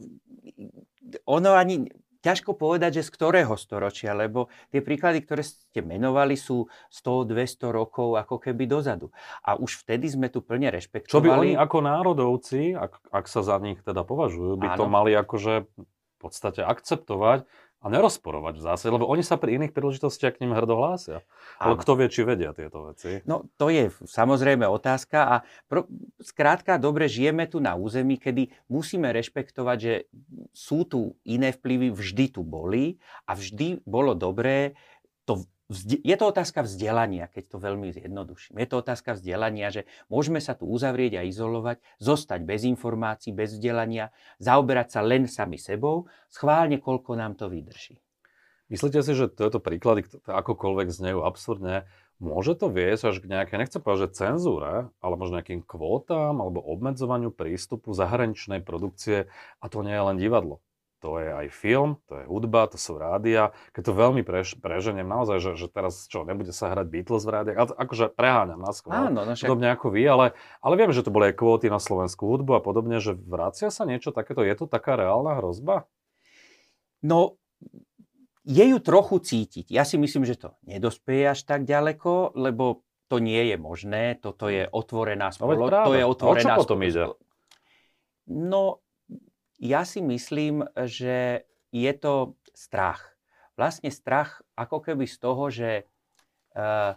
ono 1.25 1.57
ani 1.57 1.89
ťažko 2.25 2.57
povedať, 2.57 3.01
že 3.01 3.03
z 3.05 3.11
ktorého 3.13 3.55
storočia, 3.61 4.17
lebo 4.17 4.49
tie 4.73 4.81
príklady, 4.81 5.21
ktoré 5.21 5.45
ste 5.45 5.85
menovali, 5.85 6.41
sú 6.41 6.73
100-200 6.89 7.69
rokov 7.69 8.17
ako 8.17 8.41
keby 8.41 8.65
dozadu. 8.65 9.13
A 9.45 9.61
už 9.61 9.85
vtedy 9.85 10.09
sme 10.09 10.33
tu 10.33 10.41
plne 10.41 10.73
rešpektovali. 10.73 11.13
Čo 11.13 11.21
by 11.21 11.29
oni 11.29 11.53
ako 11.53 11.79
národovci, 11.85 12.73
ak, 12.73 13.13
ak 13.13 13.29
sa 13.29 13.45
za 13.45 13.61
nich 13.61 13.85
teda 13.85 14.09
považujú, 14.09 14.57
by 14.57 14.73
Áno. 14.73 14.79
to 14.81 14.85
mali 14.89 15.13
akože 15.13 15.69
v 15.69 16.17
podstate 16.17 16.65
akceptovať 16.65 17.45
a 17.85 17.93
nerozporovať 17.93 18.55
v 18.57 18.65
zásade, 18.65 18.91
lebo 18.97 19.05
oni 19.05 19.21
sa 19.21 19.37
pri 19.37 19.61
iných 19.61 19.77
príležitostiach 19.77 20.41
k 20.41 20.49
ním 20.49 20.57
hrdo 20.57 20.81
hlásia. 20.81 21.21
Ale 21.61 21.77
kto 21.77 22.01
vie, 22.01 22.09
či 22.09 22.25
vedia 22.25 22.57
tieto 22.57 22.89
veci? 22.89 23.21
No, 23.29 23.45
to 23.61 23.69
je 23.69 23.93
samozrejme 24.09 24.65
otázka 24.65 25.19
a 25.21 25.35
pro, 25.69 25.85
skrátka, 26.17 26.81
dobre, 26.81 27.13
žijeme 27.13 27.45
tu 27.45 27.61
na 27.61 27.77
území, 27.77 28.17
kedy 28.17 28.49
musíme 28.73 29.13
rešpektovať, 29.13 29.77
že 29.77 29.95
sú 30.57 30.89
tu 30.89 31.21
iné 31.29 31.53
vplyvy, 31.53 31.93
vždy 31.93 32.33
tu 32.33 32.41
boli 32.41 32.97
a 33.29 33.37
vždy 33.37 33.85
bolo 33.85 34.17
dobré 34.17 34.73
to 35.29 35.45
je 35.73 36.17
to 36.21 36.25
otázka 36.29 36.61
vzdelania, 36.69 37.25
keď 37.33 37.45
to 37.49 37.57
veľmi 37.57 37.89
zjednoduším. 37.89 38.61
Je 38.61 38.69
to 38.69 38.85
otázka 38.85 39.17
vzdelania, 39.17 39.73
že 39.73 39.89
môžeme 40.13 40.37
sa 40.37 40.53
tu 40.53 40.69
uzavrieť 40.69 41.21
a 41.21 41.23
izolovať, 41.25 41.81
zostať 42.05 42.45
bez 42.45 42.69
informácií, 42.69 43.33
bez 43.33 43.57
vzdelania, 43.57 44.13
zaoberať 44.45 44.89
sa 44.93 45.01
len 45.01 45.25
sami 45.25 45.57
sebou, 45.57 46.05
schválne, 46.29 46.77
koľko 46.77 47.17
nám 47.17 47.41
to 47.41 47.49
vydrží. 47.49 47.97
Myslíte 48.69 49.01
si, 49.05 49.13
že 49.17 49.33
tieto 49.33 49.61
príklady, 49.61 50.05
akokoľvek 50.25 50.89
znejú 50.93 51.25
absurdne, 51.25 51.89
môže 52.21 52.57
to 52.57 52.69
viesť 52.69 53.13
až 53.13 53.17
k 53.25 53.29
nejaké, 53.33 53.57
nechcem 53.57 53.81
povedať, 53.81 54.13
že 54.13 54.17
cenzúre, 54.25 54.93
ale 55.01 55.15
možno 55.17 55.41
nejakým 55.41 55.65
kvótam 55.65 56.45
alebo 56.45 56.61
obmedzovaniu 56.61 57.33
prístupu 57.33 57.93
zahraničnej 57.97 58.61
produkcie 58.61 59.33
a 59.61 59.65
to 59.69 59.81
nie 59.81 59.97
je 59.97 60.05
len 60.13 60.17
divadlo 60.21 60.61
to 61.05 61.21
je 61.21 61.29
aj 61.29 61.53
film, 61.53 62.01
to 62.09 62.17
je 62.17 62.25
hudba, 62.25 62.65
to 62.65 62.81
sú 62.81 62.97
rádia. 62.97 63.53
Keď 63.77 63.83
to 63.85 63.93
veľmi 63.93 64.25
prež, 64.25 64.57
preženiem 64.57 65.05
naozaj, 65.05 65.37
že, 65.37 65.53
že 65.61 65.69
teraz 65.69 66.09
čo, 66.09 66.25
nebude 66.25 66.49
sa 66.49 66.73
hrať 66.73 66.89
Beatles 66.89 67.29
v 67.29 67.33
rádiách, 67.37 67.59
ale 67.61 67.77
akože 67.77 68.05
preháňam 68.17 68.65
na 68.65 68.73
skôr, 68.73 68.97
Áno, 68.97 69.29
no 69.29 69.37
však... 69.37 69.45
podobne 69.45 69.69
ako 69.77 69.93
vy, 69.93 70.03
ale, 70.09 70.27
ale 70.65 70.75
viem, 70.81 70.97
že 70.97 71.05
to 71.05 71.13
boli 71.13 71.29
aj 71.29 71.37
kvóty 71.37 71.69
na 71.69 71.77
slovenskú 71.77 72.25
hudbu 72.25 72.57
a 72.57 72.65
podobne, 72.65 73.05
že 73.05 73.13
vracia 73.13 73.69
sa 73.69 73.85
niečo 73.85 74.17
takéto, 74.17 74.41
je 74.41 74.57
to 74.57 74.65
taká 74.65 74.97
reálna 74.97 75.37
hrozba? 75.37 75.85
No, 77.05 77.37
je 78.49 78.65
ju 78.65 78.79
trochu 78.81 79.21
cítiť. 79.21 79.69
Ja 79.69 79.85
si 79.85 80.01
myslím, 80.01 80.25
že 80.25 80.41
to 80.41 80.57
nedospieje 80.65 81.37
až 81.37 81.45
tak 81.45 81.69
ďaleko, 81.69 82.33
lebo 82.33 82.81
to 83.13 83.21
nie 83.21 83.53
je 83.53 83.61
možné, 83.61 84.17
toto 84.17 84.49
je 84.49 84.65
otvorená 84.65 85.29
spoločnosť. 85.37 85.69
No, 85.69 85.89
to 85.93 85.97
je 86.01 86.05
otvorená 86.09 86.57
o 86.57 86.57
čo 86.57 86.61
potom 86.65 86.81
ide? 86.81 87.13
No, 88.25 88.84
ja 89.65 89.89
si 89.89 90.05
myslím, 90.05 90.69
že 90.77 91.49
je 91.73 91.93
to 91.97 92.37
strach. 92.53 93.17
Vlastne 93.57 93.89
strach 93.89 94.45
ako 94.61 94.85
keby 94.85 95.09
z 95.09 95.17
toho, 95.17 95.45
že 95.49 95.71
uh, 96.53 96.93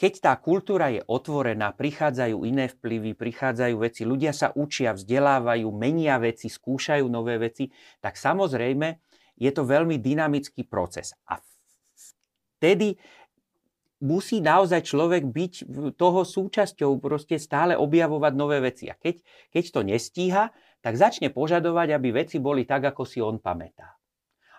keď 0.00 0.12
tá 0.22 0.32
kultúra 0.40 0.88
je 0.88 1.04
otvorená, 1.04 1.76
prichádzajú 1.76 2.48
iné 2.48 2.72
vplyvy, 2.72 3.12
prichádzajú 3.18 3.76
veci, 3.84 4.08
ľudia 4.08 4.32
sa 4.32 4.48
učia, 4.56 4.96
vzdelávajú, 4.96 5.68
menia 5.74 6.16
veci, 6.16 6.48
skúšajú 6.48 7.04
nové 7.10 7.36
veci, 7.36 7.68
tak 8.00 8.16
samozrejme 8.16 8.96
je 9.36 9.50
to 9.52 9.66
veľmi 9.66 10.00
dynamický 10.00 10.64
proces. 10.64 11.12
A 11.28 11.36
vtedy 12.56 12.96
musí 14.00 14.40
naozaj 14.40 14.88
človek 14.88 15.28
byť 15.28 15.52
toho 16.00 16.24
súčasťou, 16.24 16.96
proste 16.96 17.36
stále 17.36 17.76
objavovať 17.76 18.32
nové 18.32 18.64
veci. 18.64 18.88
A 18.88 18.96
keď, 18.96 19.20
keď 19.52 19.64
to 19.68 19.80
nestíha, 19.84 20.48
tak 20.80 20.96
začne 20.96 21.28
požadovať, 21.28 21.96
aby 21.96 22.24
veci 22.24 22.40
boli 22.40 22.64
tak, 22.64 22.88
ako 22.90 23.02
si 23.04 23.20
on 23.20 23.40
pamätá 23.40 24.00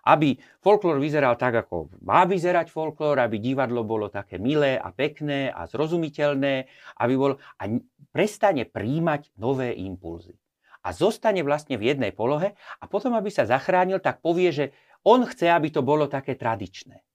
aby 0.02 0.34
folklór 0.62 0.98
vyzeral 0.98 1.38
tak, 1.38 1.62
ako 1.68 1.94
má 2.02 2.26
vyzerať 2.26 2.74
folklór, 2.74 3.22
aby 3.22 3.38
divadlo 3.38 3.86
bolo 3.86 4.10
také 4.10 4.42
milé 4.42 4.78
a 4.78 4.90
pekné 4.90 5.54
a 5.54 5.70
zrozumiteľné, 5.70 6.66
aby 6.98 7.14
bol, 7.14 7.38
a 7.38 7.64
prestane 8.10 8.66
príjmať 8.66 9.38
nové 9.38 9.78
impulzy. 9.78 10.34
A 10.82 10.90
zostane 10.98 11.46
vlastne 11.46 11.78
v 11.78 11.94
jednej 11.94 12.10
polohe 12.10 12.58
a 12.82 12.84
potom, 12.90 13.14
aby 13.14 13.30
sa 13.30 13.46
zachránil, 13.46 14.02
tak 14.02 14.26
povie, 14.26 14.50
že 14.50 14.66
on 15.06 15.22
chce, 15.30 15.54
aby 15.54 15.70
to 15.70 15.86
bolo 15.86 16.10
také 16.10 16.34
tradičné. 16.34 17.06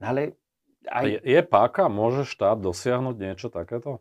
Ale 0.00 0.40
aj... 0.88 1.04
je, 1.04 1.20
je 1.20 1.40
páka, 1.44 1.92
môže 1.92 2.24
štát 2.24 2.56
dosiahnuť 2.56 3.16
niečo 3.20 3.52
takéto? 3.52 4.00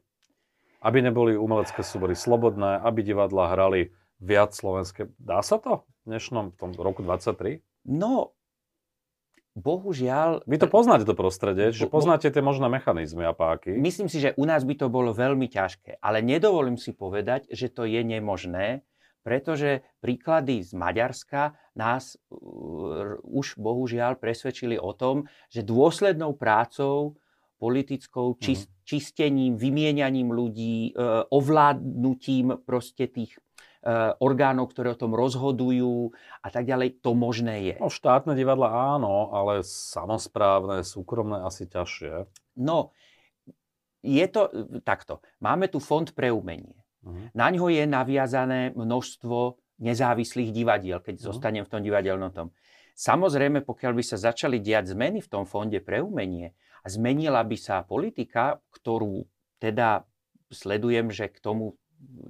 Aby 0.80 1.04
neboli 1.04 1.36
umelecké 1.36 1.84
súbory 1.84 2.16
slobodné, 2.16 2.80
aby 2.80 3.04
divadla 3.04 3.52
hrali 3.52 3.92
viac 4.22 4.54
slovenské. 4.54 5.10
Dá 5.18 5.42
sa 5.42 5.58
to 5.58 5.84
v 6.06 6.16
dnešnom 6.16 6.54
v 6.54 6.56
tom 6.56 6.72
roku 6.78 7.02
23? 7.02 7.66
No, 7.90 8.38
bohužiaľ... 9.58 10.46
Vy 10.46 10.62
to 10.62 10.70
poznáte 10.70 11.04
to 11.04 11.18
prostredie, 11.18 11.74
že 11.74 11.90
poznáte 11.90 12.30
tie 12.30 12.40
možné 12.46 12.70
mechanizmy 12.70 13.26
a 13.26 13.34
páky. 13.34 13.76
Myslím 13.76 14.08
si, 14.08 14.22
že 14.22 14.38
u 14.38 14.46
nás 14.46 14.64
by 14.64 14.78
to 14.78 14.88
bolo 14.88 15.12
veľmi 15.12 15.50
ťažké, 15.50 16.00
ale 16.00 16.24
nedovolím 16.24 16.78
si 16.78 16.94
povedať, 16.94 17.50
že 17.52 17.68
to 17.74 17.84
je 17.84 18.00
nemožné, 18.06 18.86
pretože 19.22 19.86
príklady 20.02 20.66
z 20.66 20.72
Maďarska 20.74 21.54
nás 21.78 22.18
uh, 22.18 23.18
už 23.22 23.58
bohužiaľ 23.58 24.18
presvedčili 24.18 24.82
o 24.82 24.94
tom, 24.98 25.30
že 25.50 25.62
dôslednou 25.62 26.34
prácou 26.38 27.18
politickou, 27.62 28.34
mhm. 28.34 28.38
čist, 28.42 28.70
čistením, 28.82 29.54
vymienianím 29.60 30.34
ľudí, 30.34 30.98
uh, 30.98 31.28
ovládnutím 31.30 32.66
proste 32.66 33.06
tých 33.06 33.38
orgánov, 34.22 34.70
ktoré 34.70 34.94
o 34.94 35.00
tom 35.00 35.18
rozhodujú 35.18 36.14
a 36.46 36.48
tak 36.54 36.70
ďalej, 36.70 37.02
to 37.02 37.18
možné 37.18 37.74
je. 37.74 37.76
No, 37.82 37.90
štátne 37.90 38.38
divadla 38.38 38.98
áno, 38.98 39.34
ale 39.34 39.66
samozprávne, 39.66 40.86
súkromné 40.86 41.42
asi 41.42 41.66
ťažšie. 41.66 42.30
No, 42.62 42.94
je 44.06 44.26
to 44.30 44.50
takto. 44.86 45.26
Máme 45.42 45.70
tu 45.70 45.82
fond 45.82 46.06
pre 46.06 46.30
umenie. 46.30 46.78
Uh-huh. 47.02 47.34
Na 47.34 47.50
ňo 47.50 47.74
je 47.74 47.86
naviazané 47.90 48.74
množstvo 48.78 49.58
nezávislých 49.82 50.54
divadiel, 50.54 51.02
keď 51.02 51.18
uh-huh. 51.18 51.28
zostanem 51.34 51.66
v 51.66 51.72
tom 51.74 51.82
divadelnom 51.82 52.30
tom. 52.30 52.54
Samozrejme, 52.94 53.66
pokiaľ 53.66 53.98
by 53.98 54.04
sa 54.06 54.18
začali 54.22 54.62
diať 54.62 54.94
zmeny 54.94 55.26
v 55.26 55.32
tom 55.32 55.50
fonde 55.50 55.82
pre 55.82 56.06
umenie 56.06 56.54
a 56.86 56.88
zmenila 56.90 57.42
by 57.42 57.58
sa 57.58 57.82
politika, 57.82 58.62
ktorú 58.70 59.26
teda 59.58 60.06
sledujem, 60.54 61.10
že 61.10 61.34
k 61.34 61.42
tomu 61.42 61.82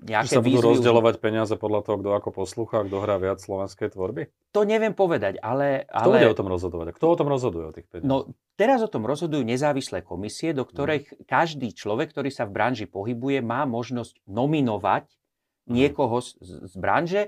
nejaké 0.01 0.34
sa 0.34 0.42
budú 0.42 0.60
rozdeľovať 0.62 1.16
peniaze 1.22 1.54
podľa 1.54 1.86
toho, 1.86 1.96
kto 2.01 2.10
ako 2.18 2.30
poslúcha, 2.34 2.82
kto 2.84 2.98
hrá 3.06 3.22
viac 3.22 3.38
slovenskej 3.38 3.94
tvorby? 3.94 4.34
To 4.51 4.66
neviem 4.66 4.98
povedať, 4.98 5.38
ale... 5.40 5.86
Kto 5.86 6.10
ale... 6.10 6.16
bude 6.18 6.30
o 6.34 6.38
tom 6.38 6.48
rozhodovať? 6.50 6.86
Kto 6.98 7.06
o 7.06 7.16
tom 7.16 7.28
rozhoduje 7.30 7.66
o 7.70 7.74
tých 7.74 7.88
peniazoch? 7.88 8.10
No, 8.10 8.18
teraz 8.58 8.82
o 8.82 8.90
tom 8.90 9.06
rozhodujú 9.06 9.46
nezávislé 9.46 10.01
komisie, 10.01 10.58
do 10.58 10.66
ktorých 10.66 11.06
hmm. 11.06 11.18
každý 11.30 11.70
človek, 11.72 12.12
ktorý 12.12 12.34
sa 12.34 12.50
v 12.50 12.51
branži 12.58 12.90
pohybuje, 12.90 13.46
má 13.46 13.63
možnosť 13.70 14.25
nominovať 14.25 15.06
mhm. 15.06 15.72
niekoho 15.72 16.18
z, 16.20 16.30
z 16.42 16.75
branže 16.75 17.22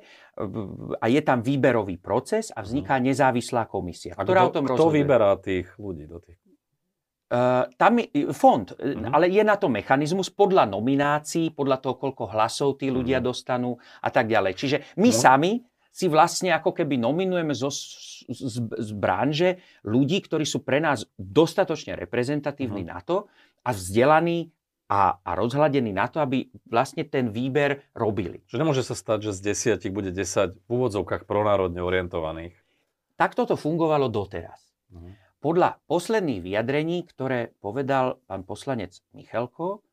a 0.98 1.06
je 1.06 1.22
tam 1.22 1.46
výberový 1.46 2.02
proces 2.02 2.50
a 2.50 2.66
vzniká 2.66 2.98
mhm. 2.98 3.14
nezávislá 3.14 3.70
komisia, 3.70 4.18
ktorá 4.18 4.46
kto, 4.46 4.50
o 4.50 4.54
tom 4.54 4.64
rozhoduje. 4.66 4.82
Kto 4.82 4.98
vyberá 4.98 5.30
tých 5.38 5.68
ľudí 5.78 6.10
do 6.10 6.18
tých 6.18 6.43
tam 7.78 7.94
je 7.98 8.30
fond, 8.30 8.68
uh-huh. 8.68 9.10
ale 9.10 9.26
je 9.32 9.42
na 9.42 9.58
to 9.58 9.66
mechanizmus 9.66 10.30
podľa 10.30 10.70
nominácií, 10.70 11.50
podľa 11.56 11.82
toho, 11.82 11.96
koľko 11.98 12.30
hlasov 12.30 12.78
tí 12.78 12.94
ľudia 12.94 13.18
uh-huh. 13.18 13.30
dostanú 13.34 13.72
a 14.06 14.10
tak 14.14 14.30
ďalej. 14.30 14.54
Čiže 14.54 14.78
my 15.02 15.10
uh-huh. 15.10 15.24
sami 15.24 15.52
si 15.94 16.10
vlastne 16.10 16.54
ako 16.54 16.74
keby 16.74 16.98
nominujeme 16.98 17.54
zo, 17.54 17.70
z, 17.70 18.26
z, 18.26 18.58
z 18.66 18.92
branže 18.98 19.62
ľudí, 19.86 20.26
ktorí 20.26 20.46
sú 20.46 20.66
pre 20.66 20.82
nás 20.82 21.06
dostatočne 21.18 21.98
reprezentatívni 21.98 22.86
uh-huh. 22.86 22.94
na 22.98 23.00
to 23.02 23.30
a 23.66 23.70
vzdelaní 23.74 24.54
a, 24.90 25.18
a 25.18 25.32
rozhľadení 25.34 25.90
na 25.90 26.06
to, 26.12 26.22
aby 26.22 26.50
vlastne 26.70 27.02
ten 27.08 27.34
výber 27.34 27.82
robili. 27.98 28.46
Čiže 28.46 28.62
nemôže 28.62 28.86
sa 28.86 28.94
stať, 28.94 29.32
že 29.32 29.42
z 29.42 29.54
desiatich 29.54 29.94
bude 29.94 30.14
10 30.14 30.60
v 30.60 30.70
úvodzovkách 30.70 31.26
pronárodne 31.26 31.82
orientovaných. 31.82 32.54
Takto 33.18 33.50
to 33.50 33.56
fungovalo 33.58 34.10
doteraz. 34.10 34.62
Uh-huh. 34.94 35.23
Podľa 35.44 35.84
posledných 35.92 36.40
vyjadrení, 36.40 37.04
ktoré 37.04 37.52
povedal 37.60 38.24
pán 38.32 38.48
poslanec 38.48 39.04
Michalko, 39.12 39.84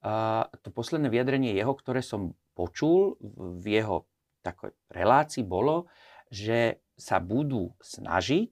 a 0.00 0.46
to 0.64 0.70
posledné 0.72 1.10
vyjadrenie 1.12 1.52
jeho, 1.52 1.74
ktoré 1.76 2.00
som 2.00 2.32
počul 2.56 3.20
v 3.60 3.64
jeho 3.66 4.08
takoj 4.40 4.72
relácii, 4.88 5.44
bolo, 5.44 5.90
že 6.32 6.80
sa 6.96 7.20
budú 7.20 7.74
snažiť, 7.82 8.50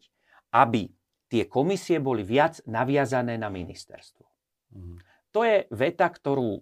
aby 0.53 0.93
tie 1.31 1.49
komisie 1.49 2.03
boli 2.03 2.27
viac 2.27 2.61
naviazané 2.69 3.41
na 3.41 3.49
ministerstvo. 3.49 4.27
Mm. 4.75 4.99
To 5.33 5.41
je 5.45 5.65
veta, 5.73 6.09
ktorú 6.11 6.61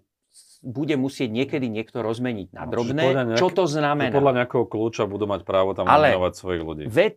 bude 0.65 0.95
musieť 0.97 1.29
niekedy 1.29 1.69
niekto 1.69 2.01
rozmeniť 2.01 2.53
na 2.53 2.65
no, 2.65 2.71
drobné. 2.73 3.03
Nejaký, 3.13 3.39
čo 3.39 3.49
to 3.53 3.65
znamená? 3.69 4.13
Podľa 4.13 4.43
nejakého 4.43 4.65
kľúča 4.65 5.05
budú 5.05 5.29
mať 5.29 5.45
právo 5.45 5.77
tam 5.77 5.85
nominovať 5.85 6.33
svojich 6.33 6.63
ľudí. 6.65 6.83
Ve, 6.89 7.13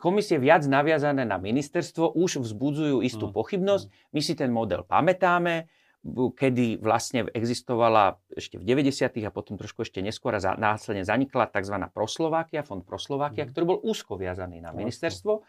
komisie 0.00 0.40
viac 0.40 0.64
naviazané 0.64 1.28
na 1.28 1.36
ministerstvo 1.36 2.16
už 2.16 2.40
vzbudzujú 2.42 3.04
istú 3.04 3.28
mm. 3.28 3.34
pochybnosť. 3.36 3.84
My 4.16 4.20
si 4.24 4.32
ten 4.32 4.48
model 4.48 4.84
pamätáme, 4.88 5.68
kedy 6.16 6.80
vlastne 6.80 7.28
existovala 7.34 8.16
ešte 8.32 8.56
v 8.56 8.64
90. 8.64 9.12
a 9.26 9.30
potom 9.34 9.60
trošku 9.60 9.84
ešte 9.84 10.00
neskôr 10.00 10.32
a 10.32 10.40
za, 10.40 10.56
následne 10.56 11.04
zanikla 11.04 11.50
tzv. 11.50 11.76
Proslovákia, 11.92 12.64
fond 12.64 12.80
Proslovákia, 12.80 13.44
mm. 13.44 13.50
ktorý 13.52 13.64
bol 13.76 13.78
úzko 13.84 14.16
viazaný 14.16 14.64
na 14.64 14.72
ministerstvo. 14.72 15.44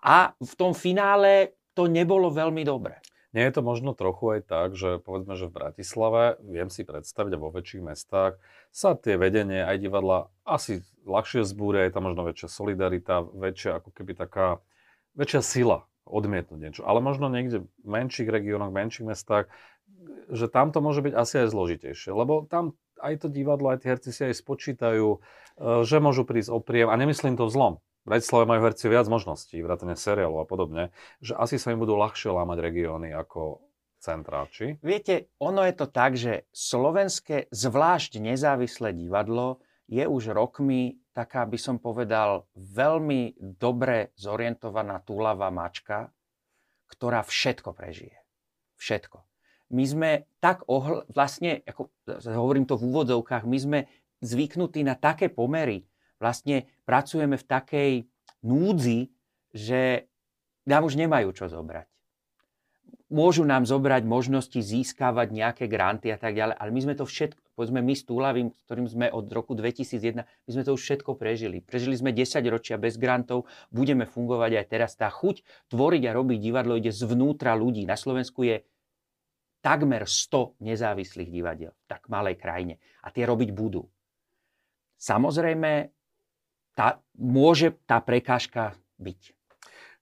A 0.00 0.32
v 0.32 0.52
tom 0.56 0.72
finále 0.72 1.60
to 1.74 1.90
nebolo 1.90 2.32
veľmi 2.32 2.64
dobré. 2.64 3.00
Nie 3.30 3.46
je 3.46 3.54
to 3.54 3.62
možno 3.62 3.94
trochu 3.94 4.38
aj 4.38 4.40
tak, 4.50 4.68
že 4.74 4.98
povedzme, 4.98 5.38
že 5.38 5.46
v 5.46 5.54
Bratislave, 5.54 6.34
viem 6.42 6.66
si 6.66 6.82
predstaviť, 6.82 7.32
vo 7.38 7.54
väčších 7.54 7.82
mestách 7.86 8.42
sa 8.74 8.98
tie 8.98 9.14
vedenie 9.14 9.62
aj 9.62 9.76
divadla 9.78 10.26
asi 10.42 10.82
ľahšie 11.06 11.46
zbúria, 11.46 11.86
je 11.86 11.94
tam 11.94 12.10
možno 12.10 12.26
väčšia 12.26 12.50
solidarita, 12.50 13.22
väčšia 13.22 13.78
ako 13.78 13.94
keby 13.94 14.18
taká, 14.18 14.58
väčšia 15.14 15.40
sila 15.46 15.78
odmietnúť 16.10 16.58
niečo. 16.58 16.82
Ale 16.82 16.98
možno 16.98 17.30
niekde 17.30 17.62
v 17.62 17.86
menších 17.86 18.26
regiónoch, 18.26 18.74
menších 18.74 19.06
mestách, 19.06 19.46
že 20.30 20.50
tam 20.50 20.74
to 20.74 20.82
môže 20.82 21.02
byť 21.02 21.14
asi 21.14 21.34
aj 21.46 21.48
zložitejšie, 21.54 22.10
lebo 22.10 22.50
tam 22.50 22.74
aj 22.98 23.26
to 23.26 23.28
divadlo, 23.30 23.72
aj 23.72 23.82
tí 23.82 23.86
herci 23.88 24.10
si 24.10 24.22
aj 24.26 24.36
spočítajú, 24.38 25.06
e, 25.06 25.18
že 25.86 26.02
môžu 26.02 26.26
prísť 26.26 26.50
o 26.52 26.58
príjem, 26.60 26.92
a 26.92 26.98
nemyslím 26.98 27.34
to 27.34 27.48
zlom. 27.48 27.80
Bratislave 28.08 28.48
majú 28.48 28.60
herci 28.64 28.88
viac 28.88 29.06
možností, 29.06 29.60
vrátane 29.60 29.94
seriálov 29.94 30.42
a 30.42 30.46
podobne, 30.48 30.82
že 31.20 31.36
asi 31.36 31.60
sa 31.60 31.72
im 31.72 31.80
budú 31.82 32.00
ľahšie 32.00 32.32
lámať 32.32 32.58
regióny 32.64 33.12
ako 33.12 33.60
centráči. 34.00 34.80
Viete, 34.80 35.28
ono 35.36 35.60
je 35.68 35.74
to 35.76 35.86
tak, 35.86 36.16
že 36.16 36.48
slovenské, 36.50 37.52
zvlášť 37.52 38.16
nezávislé 38.16 38.96
divadlo, 38.96 39.60
je 39.90 40.06
už 40.08 40.32
rokmi 40.32 40.96
taká, 41.12 41.44
by 41.44 41.58
som 41.60 41.76
povedal, 41.76 42.48
veľmi 42.56 43.36
dobre 43.36 44.14
zorientovaná 44.16 45.02
túlavá 45.04 45.52
mačka, 45.52 46.08
ktorá 46.88 47.20
všetko 47.20 47.76
prežije. 47.76 48.16
Všetko. 48.80 49.20
My 49.70 49.84
sme 49.84 50.10
tak 50.40 50.64
ohl... 50.66 51.04
vlastne, 51.12 51.60
ako 51.68 51.92
hovorím 52.32 52.64
to 52.64 52.80
v 52.80 52.86
úvodzovkách, 52.90 53.44
my 53.44 53.58
sme 53.60 53.78
zvyknutí 54.24 54.80
na 54.82 54.96
také 54.96 55.28
pomery, 55.28 55.89
vlastne 56.20 56.68
pracujeme 56.84 57.40
v 57.40 57.48
takej 57.48 57.92
núdzi, 58.44 59.08
že 59.56 60.06
nám 60.68 60.86
už 60.86 61.00
nemajú 61.00 61.32
čo 61.32 61.48
zobrať. 61.48 61.88
Môžu 63.10 63.42
nám 63.42 63.66
zobrať 63.66 64.06
možnosti 64.06 64.54
získavať 64.54 65.34
nejaké 65.34 65.64
granty 65.66 66.14
a 66.14 66.18
tak 66.20 66.38
ďalej, 66.38 66.54
ale 66.54 66.70
my 66.70 66.80
sme 66.86 66.94
to 66.94 67.02
všetko, 67.02 67.42
povedzme 67.58 67.82
my 67.82 67.94
s 67.98 68.06
Túlavým, 68.06 68.54
ktorým 68.70 68.86
sme 68.86 69.10
od 69.10 69.26
roku 69.34 69.58
2001, 69.58 70.22
my 70.22 70.50
sme 70.54 70.62
to 70.62 70.78
už 70.78 70.82
všetko 70.86 71.18
prežili. 71.18 71.58
Prežili 71.58 71.98
sme 71.98 72.14
10 72.14 72.38
ročia 72.46 72.78
bez 72.78 72.94
grantov, 73.02 73.50
budeme 73.74 74.06
fungovať 74.06 74.62
aj 74.62 74.66
teraz. 74.70 74.94
Tá 74.94 75.10
chuť 75.10 75.42
tvoriť 75.74 76.06
a 76.06 76.14
robiť 76.14 76.38
divadlo 76.38 76.78
ide 76.78 76.94
zvnútra 76.94 77.58
ľudí. 77.58 77.82
Na 77.82 77.98
Slovensku 77.98 78.46
je 78.46 78.62
takmer 79.58 80.06
100 80.06 80.62
nezávislých 80.62 81.34
divadiel 81.34 81.74
v 81.74 81.86
tak 81.90 82.06
malej 82.06 82.38
krajine 82.38 82.78
a 83.02 83.10
tie 83.10 83.26
robiť 83.26 83.50
budú 83.50 83.90
samozrejme 85.00 85.88
tá, 86.80 86.96
môže 87.12 87.76
tá 87.84 88.00
prekážka 88.00 88.72
byť. 88.96 89.36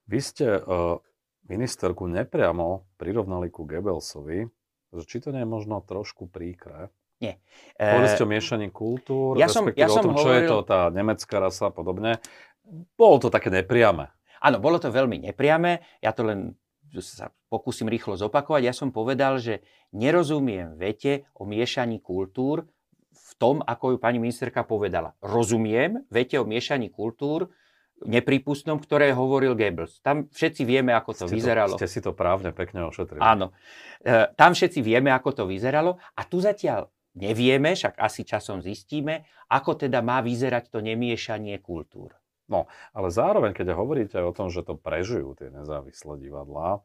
Vy 0.06 0.18
ste 0.22 0.46
uh, 0.62 1.02
ministerku 1.50 2.06
nepriamo 2.06 2.86
prirovnali 2.94 3.50
ku 3.50 3.66
Goebbelsovi, 3.66 4.46
že 4.94 5.02
či 5.10 5.18
to 5.18 5.34
nie 5.34 5.42
je 5.42 5.50
možno 5.50 5.82
trošku 5.82 6.30
príkre. 6.30 6.94
Nie. 7.18 7.42
Povedali 7.74 8.14
ste 8.14 8.22
o 8.22 8.30
miešaní 8.30 8.70
kultúr, 8.70 9.34
ja 9.42 9.50
som, 9.50 9.66
ja 9.74 9.90
o 9.90 9.98
tom, 9.98 10.14
čo 10.14 10.30
hovoril... 10.30 10.38
je 10.38 10.42
to 10.46 10.58
tá 10.62 10.86
nemecká 10.94 11.42
rasa 11.42 11.66
a 11.66 11.74
podobne. 11.74 12.22
Bolo 12.94 13.18
to 13.18 13.26
také 13.26 13.50
nepriame. 13.50 14.14
Áno, 14.38 14.62
bolo 14.62 14.78
to 14.78 14.94
veľmi 14.94 15.18
nepriame. 15.26 15.82
Ja 15.98 16.14
to 16.14 16.22
len 16.22 16.54
sa 17.02 17.34
pokúsim 17.50 17.90
rýchlo 17.90 18.14
zopakovať. 18.14 18.62
Ja 18.70 18.72
som 18.72 18.94
povedal, 18.94 19.42
že 19.42 19.66
nerozumiem 19.90 20.78
vete 20.78 21.26
o 21.34 21.42
miešaní 21.42 21.98
kultúr 21.98 22.70
v 23.18 23.32
tom, 23.36 23.56
ako 23.66 23.94
ju 23.94 23.98
pani 23.98 24.22
ministerka 24.22 24.62
povedala. 24.62 25.18
Rozumiem 25.18 26.06
vete 26.08 26.38
o 26.38 26.46
miešaní 26.46 26.90
kultúr 26.94 27.50
nepripustnom, 28.06 28.78
ktoré 28.78 29.10
hovoril 29.10 29.58
Goebbels. 29.58 29.98
Tam 29.98 30.30
všetci 30.30 30.62
vieme, 30.62 30.94
ako 30.94 31.10
to 31.18 31.26
ste 31.26 31.34
vyzeralo. 31.34 31.74
To, 31.74 31.80
ste 31.82 31.90
si 31.90 31.98
to 31.98 32.14
právne 32.14 32.54
pekne 32.54 32.86
ošetrili. 32.86 33.18
Áno. 33.18 33.50
E, 33.98 34.30
tam 34.38 34.54
všetci 34.54 34.78
vieme, 34.86 35.10
ako 35.10 35.42
to 35.42 35.44
vyzeralo. 35.50 35.98
A 36.14 36.22
tu 36.22 36.38
zatiaľ 36.38 36.86
nevieme, 37.18 37.74
však 37.74 37.98
asi 37.98 38.22
časom 38.22 38.62
zistíme, 38.62 39.26
ako 39.50 39.74
teda 39.88 39.98
má 39.98 40.22
vyzerať 40.22 40.70
to 40.70 40.78
nemiešanie 40.78 41.58
kultúr. 41.58 42.14
No, 42.48 42.64
ale 42.96 43.12
zároveň, 43.12 43.52
keď 43.52 43.76
hovoríte 43.76 44.16
o 44.24 44.32
tom, 44.32 44.48
že 44.48 44.64
to 44.64 44.72
prežijú 44.72 45.36
tie 45.36 45.52
nezávislé 45.52 46.16
divadlá, 46.16 46.80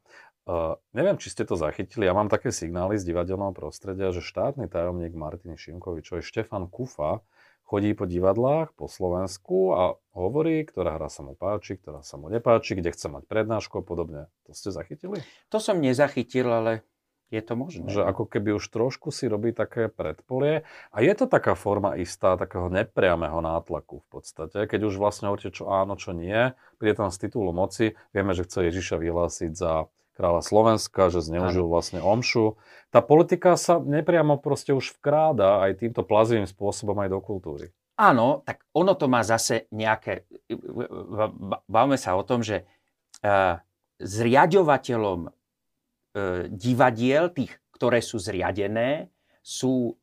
uh, 0.47 0.79
neviem, 0.95 1.17
či 1.19 1.31
ste 1.31 1.43
to 1.43 1.59
zachytili, 1.59 2.07
ja 2.07 2.13
mám 2.15 2.27
také 2.31 2.51
signály 2.51 2.99
z 2.99 3.07
divadelného 3.11 3.55
prostredia, 3.55 4.13
že 4.15 4.23
štátny 4.23 4.71
tajomník 4.71 5.13
Martiny 5.15 5.55
Šimkovičový, 5.59 6.23
Štefan 6.23 6.67
Kufa, 6.71 7.23
chodí 7.63 7.95
po 7.97 8.05
divadlách 8.05 8.75
po 8.75 8.85
Slovensku 8.85 9.73
a 9.73 9.83
hovorí, 10.13 10.61
ktorá 10.67 10.99
hra 10.99 11.09
sa 11.09 11.25
mu 11.25 11.33
páči, 11.33 11.79
ktorá 11.79 12.05
sa 12.05 12.21
mu 12.21 12.29
nepáči, 12.29 12.77
kde 12.77 12.93
chce 12.93 13.09
mať 13.09 13.23
prednášku 13.25 13.81
a 13.81 13.83
podobne. 13.83 14.21
To 14.45 14.51
ste 14.53 14.69
zachytili? 14.69 15.23
To 15.49 15.57
som 15.57 15.81
nezachytil, 15.81 16.51
ale 16.53 16.85
je 17.33 17.41
to 17.41 17.57
možné. 17.57 17.89
Že 17.89 18.05
ako 18.05 18.23
keby 18.29 18.61
už 18.61 18.69
trošku 18.69 19.09
si 19.09 19.25
robí 19.25 19.57
také 19.57 19.89
predpolie. 19.89 20.69
A 20.93 21.01
je 21.01 21.13
to 21.17 21.25
taká 21.25 21.57
forma 21.57 21.97
istá, 21.97 22.37
takého 22.37 22.69
nepriamého 22.69 23.41
nátlaku 23.41 24.05
v 24.05 24.07
podstate. 24.13 24.69
Keď 24.69 24.93
už 24.93 25.01
vlastne 25.01 25.33
hovoríte, 25.33 25.49
čo 25.49 25.73
áno, 25.73 25.97
čo 25.97 26.13
nie, 26.13 26.53
príde 26.77 27.01
tam 27.01 27.09
z 27.09 27.25
titulu 27.25 27.49
moci. 27.49 27.97
Vieme, 28.13 28.37
že 28.37 28.45
chce 28.45 28.69
Ježiša 28.69 29.01
vyhlásiť 29.01 29.51
za 29.57 29.89
kráľa 30.13 30.41
Slovenska, 30.45 31.09
že 31.09 31.25
zneužil 31.25 31.65
vlastne 31.65 31.99
omšu. 31.99 32.57
Tá 32.93 33.01
politika 33.01 33.57
sa 33.57 33.81
nepriamo 33.81 34.37
proste 34.37 34.71
už 34.73 34.97
vkráda 35.01 35.65
aj 35.65 35.81
týmto 35.81 36.05
plazivým 36.05 36.45
spôsobom 36.45 36.97
aj 37.01 37.09
do 37.09 37.19
kultúry. 37.19 37.73
Áno, 37.97 38.41
tak 38.41 38.65
ono 38.73 38.97
to 38.97 39.05
má 39.05 39.21
zase 39.21 39.69
nejaké... 39.69 40.25
Bavme 41.69 41.97
sa 41.97 42.17
o 42.17 42.25
tom, 42.25 42.41
že 42.41 42.65
uh, 43.21 43.61
zriadovateľom 44.01 45.29
E, 46.13 46.45
divadiel, 46.45 47.33
tých, 47.33 47.57
ktoré 47.73 47.97
sú 47.97 48.21
zriadené, 48.21 49.09
sú 49.41 49.97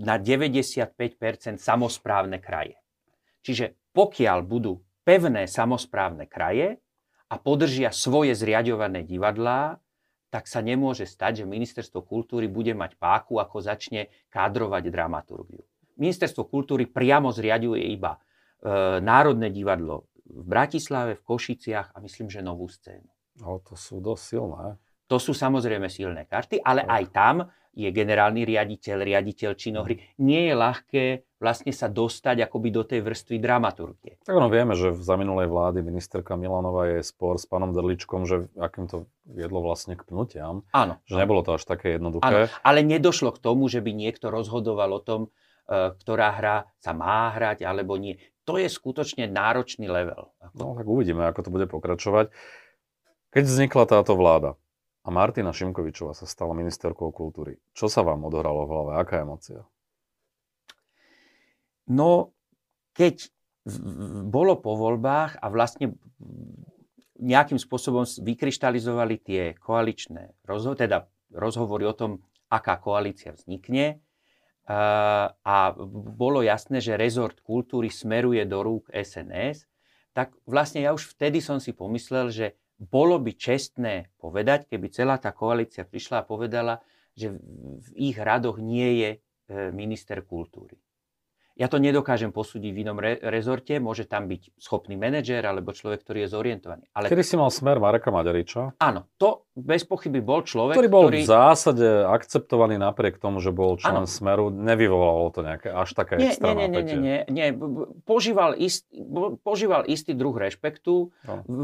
na 0.00 0.16
95% 0.16 1.60
samozprávne 1.60 2.40
kraje. 2.40 2.80
Čiže 3.44 3.76
pokiaľ 3.92 4.40
budú 4.40 4.80
pevné 5.04 5.44
samozprávne 5.44 6.24
kraje 6.24 6.80
a 7.30 7.34
podržia 7.38 7.94
svoje 7.94 8.34
zriadované 8.34 9.06
divadlá, 9.06 9.78
tak 10.30 10.46
sa 10.46 10.62
nemôže 10.62 11.06
stať, 11.06 11.42
že 11.42 11.44
Ministerstvo 11.46 12.02
kultúry 12.02 12.46
bude 12.46 12.74
mať 12.74 12.98
páku, 12.98 13.38
ako 13.38 13.62
začne 13.62 14.10
kádrovať 14.30 14.90
dramaturgiu. 14.90 15.62
Ministerstvo 15.98 16.46
kultúry 16.46 16.86
priamo 16.86 17.34
zriaduje 17.34 17.82
iba 17.90 18.16
e, 18.16 18.20
Národné 19.02 19.50
divadlo 19.50 20.10
v 20.26 20.42
Bratislave, 20.46 21.18
v 21.18 21.26
Košiciach 21.26 21.94
a 21.94 21.98
myslím, 22.02 22.30
že 22.30 22.46
novú 22.46 22.70
scénu. 22.70 23.10
No, 23.42 23.58
to 23.62 23.74
sú 23.74 23.98
dosť 23.98 24.22
silné. 24.22 24.78
To 25.10 25.18
sú 25.18 25.34
samozrejme 25.34 25.90
silné 25.90 26.30
karty, 26.30 26.62
ale 26.62 26.86
aj 26.86 27.04
tam 27.10 27.36
je 27.70 27.88
generálny 27.94 28.42
riaditeľ, 28.42 29.06
riaditeľ 29.06 29.50
činohry. 29.54 30.02
Nie 30.18 30.50
je 30.50 30.54
ľahké 30.58 31.04
vlastne 31.40 31.72
sa 31.72 31.88
dostať 31.88 32.44
akoby 32.44 32.68
do 32.68 32.82
tej 32.84 33.00
vrstvy 33.00 33.40
dramaturgie. 33.40 34.20
Tak 34.20 34.36
ono 34.36 34.52
vieme, 34.52 34.76
že 34.76 34.92
za 34.92 35.16
minulej 35.16 35.48
vlády 35.48 35.80
ministerka 35.80 36.36
Milanova 36.36 36.92
je 36.92 37.00
spor 37.00 37.40
s 37.40 37.48
pánom 37.48 37.72
Drličkom, 37.72 38.28
že 38.28 38.52
akým 38.60 38.92
to 38.92 39.08
viedlo 39.24 39.64
vlastne 39.64 39.96
k 39.96 40.04
pnutiam. 40.04 40.68
Áno. 40.76 41.00
Že 41.08 41.16
nebolo 41.16 41.40
to 41.40 41.56
až 41.56 41.64
také 41.64 41.96
jednoduché. 41.96 42.28
Áno, 42.28 42.38
ale 42.60 42.84
nedošlo 42.84 43.32
k 43.32 43.40
tomu, 43.40 43.72
že 43.72 43.80
by 43.80 43.90
niekto 43.96 44.28
rozhodoval 44.28 44.92
o 44.92 45.00
tom, 45.00 45.20
e, 45.64 45.96
ktorá 45.96 46.36
hra 46.36 46.56
sa 46.76 46.92
má 46.92 47.32
hrať 47.32 47.64
alebo 47.64 47.96
nie. 47.96 48.20
To 48.44 48.60
je 48.60 48.68
skutočne 48.68 49.24
náročný 49.32 49.88
level. 49.88 50.36
No 50.52 50.76
tak 50.76 50.84
uvidíme, 50.84 51.24
ako 51.24 51.40
to 51.48 51.50
bude 51.54 51.66
pokračovať. 51.72 52.28
Keď 53.30 53.44
vznikla 53.46 53.84
táto 53.86 54.12
vláda, 54.18 54.58
a 55.00 55.08
Martina 55.08 55.54
Šimkovičová 55.54 56.12
sa 56.12 56.28
stala 56.28 56.52
ministerkou 56.52 57.08
kultúry. 57.10 57.56
Čo 57.72 57.88
sa 57.88 58.04
vám 58.04 58.28
odohralo 58.28 58.68
v 58.68 58.70
hlave? 58.70 58.92
Aká 59.00 59.24
emocia? 59.24 59.64
No, 61.88 62.36
keď 62.92 63.32
bolo 64.28 64.60
po 64.60 64.76
voľbách 64.76 65.40
a 65.40 65.46
vlastne 65.48 65.96
nejakým 67.20 67.60
spôsobom 67.60 68.04
vykryštalizovali 68.04 69.16
tie 69.20 69.42
koaličné 69.60 70.32
rozho- 70.48 70.76
teda 70.76 71.08
rozhovory 71.32 71.84
o 71.84 71.94
tom, 71.96 72.24
aká 72.48 72.80
koalícia 72.80 73.36
vznikne, 73.36 74.00
a 75.42 75.74
bolo 76.14 76.46
jasné, 76.46 76.78
že 76.78 76.94
rezort 76.94 77.42
kultúry 77.42 77.90
smeruje 77.90 78.46
do 78.46 78.62
rúk 78.62 78.86
SNS, 78.94 79.66
tak 80.14 80.30
vlastne 80.46 80.86
ja 80.86 80.94
už 80.94 81.10
vtedy 81.10 81.42
som 81.42 81.58
si 81.58 81.74
pomyslel, 81.74 82.30
že 82.30 82.54
bolo 82.80 83.20
by 83.20 83.36
čestné 83.36 84.08
povedať, 84.16 84.72
keby 84.72 84.88
celá 84.88 85.20
tá 85.20 85.36
koalícia 85.36 85.84
prišla 85.84 86.24
a 86.24 86.28
povedala, 86.28 86.80
že 87.12 87.36
v 87.76 87.88
ich 88.00 88.16
radoch 88.16 88.56
nie 88.56 89.04
je 89.04 89.10
e, 89.12 89.18
minister 89.76 90.24
kultúry. 90.24 90.80
Ja 91.60 91.68
to 91.68 91.76
nedokážem 91.76 92.32
posúdiť 92.32 92.72
v 92.72 92.78
inom 92.88 92.96
re- 92.96 93.20
rezorte, 93.20 93.76
môže 93.76 94.08
tam 94.08 94.24
byť 94.32 94.56
schopný 94.56 94.96
manažér 94.96 95.44
alebo 95.44 95.76
človek, 95.76 96.00
ktorý 96.00 96.24
je 96.24 96.28
zorientovaný. 96.32 96.88
Ale... 96.96 97.12
Kedy 97.12 97.20
si 97.20 97.36
mal 97.36 97.52
smer 97.52 97.76
Mareka 97.76 98.08
Maďariča? 98.08 98.80
Áno, 98.80 99.12
to 99.20 99.44
bez 99.52 99.84
pochyby 99.84 100.24
bol 100.24 100.40
človek, 100.40 100.72
ktorý 100.72 100.88
bol 100.88 101.12
ktorý... 101.12 101.20
v 101.20 101.28
zásade 101.28 101.84
akceptovaný 102.08 102.80
napriek 102.80 103.20
tomu, 103.20 103.44
že 103.44 103.52
bol 103.52 103.76
člen 103.76 104.08
ano. 104.08 104.08
smeru. 104.08 104.48
Nevyvolalo 104.48 105.28
to 105.36 105.44
nejaké 105.44 105.68
až 105.68 105.92
také 105.92 106.16
nie, 106.16 106.32
extra 106.32 106.56
nie, 106.56 106.64
nie, 106.64 106.80
nie, 106.80 106.96
nie, 106.96 107.18
nie. 107.28 107.46
Požíval, 108.08 108.56
ist, 108.56 108.88
požíval 109.44 109.84
istý 109.84 110.16
druh 110.16 110.32
rešpektu 110.32 111.12
no. 111.12 111.34
v, 111.44 111.58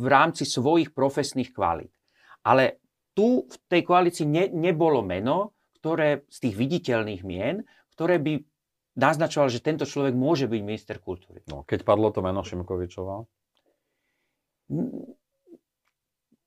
v 0.00 0.06
rámci 0.08 0.48
svojich 0.48 0.96
profesných 0.96 1.52
kvalít. 1.52 1.92
Ale 2.40 2.80
tu 3.12 3.44
v 3.44 3.56
tej 3.68 3.84
koalícii 3.84 4.24
ne, 4.24 4.48
nebolo 4.48 5.04
meno, 5.04 5.52
ktoré 5.76 6.24
z 6.32 6.48
tých 6.48 6.54
viditeľných 6.56 7.20
mien, 7.20 7.60
ktoré 7.92 8.16
by 8.16 8.51
naznačoval, 8.96 9.48
že 9.48 9.64
tento 9.64 9.88
človek 9.88 10.12
môže 10.12 10.48
byť 10.48 10.60
minister 10.60 10.96
kultúry. 11.00 11.40
No, 11.48 11.64
keď 11.64 11.84
padlo 11.84 12.12
to 12.12 12.20
meno 12.20 12.44
Šimkovičová? 12.44 13.24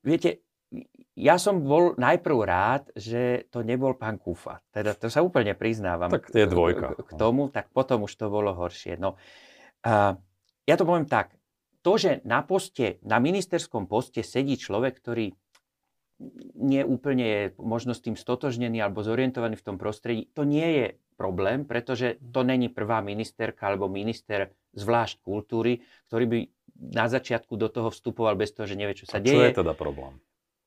Viete, 0.06 0.46
ja 1.16 1.38
som 1.38 1.62
bol 1.62 1.94
najprv 1.96 2.36
rád, 2.42 2.82
že 2.94 3.46
to 3.50 3.62
nebol 3.62 3.94
pán 3.94 4.18
Kufa. 4.18 4.60
Teda 4.70 4.92
to 4.94 5.08
sa 5.08 5.22
úplne 5.22 5.54
priznávam. 5.54 6.10
Tak 6.10 6.34
je 6.34 6.46
dvojka. 6.46 6.94
K, 6.94 7.02
k 7.06 7.10
tomu, 7.14 7.48
tak 7.48 7.70
potom 7.70 8.04
už 8.04 8.12
to 8.14 8.26
bolo 8.28 8.52
horšie. 8.54 8.98
No, 8.98 9.16
uh, 9.86 10.12
ja 10.66 10.74
to 10.74 10.84
poviem 10.84 11.06
tak. 11.06 11.34
To, 11.86 11.94
že 11.94 12.18
na 12.26 12.42
poste, 12.42 12.98
na 13.06 13.22
ministerskom 13.22 13.86
poste 13.86 14.26
sedí 14.26 14.58
človek, 14.58 14.98
ktorý 14.98 15.38
nie 16.56 16.82
úplne 16.82 17.26
je 17.26 17.42
možno 17.60 17.92
s 17.92 18.00
tým 18.00 18.16
stotožnený 18.16 18.80
alebo 18.80 19.04
zorientovaný 19.04 19.60
v 19.60 19.66
tom 19.66 19.76
prostredí, 19.76 20.32
to 20.32 20.48
nie 20.48 20.68
je 20.80 20.86
problém, 21.16 21.64
pretože 21.64 22.20
to 22.20 22.44
není 22.44 22.68
prvá 22.68 23.00
ministerka 23.00 23.68
alebo 23.68 23.88
minister 23.88 24.52
zvlášť 24.76 25.24
kultúry, 25.24 25.80
ktorý 26.08 26.24
by 26.28 26.38
na 26.76 27.06
začiatku 27.08 27.56
do 27.56 27.72
toho 27.72 27.88
vstupoval 27.88 28.36
bez 28.36 28.52
toho, 28.52 28.68
že 28.68 28.76
nevie, 28.76 28.96
čo 28.96 29.08
sa 29.08 29.16
A 29.16 29.24
deje. 29.24 29.32
Čo 29.32 29.48
je 29.48 29.58
teda 29.64 29.72
problém? 29.72 30.20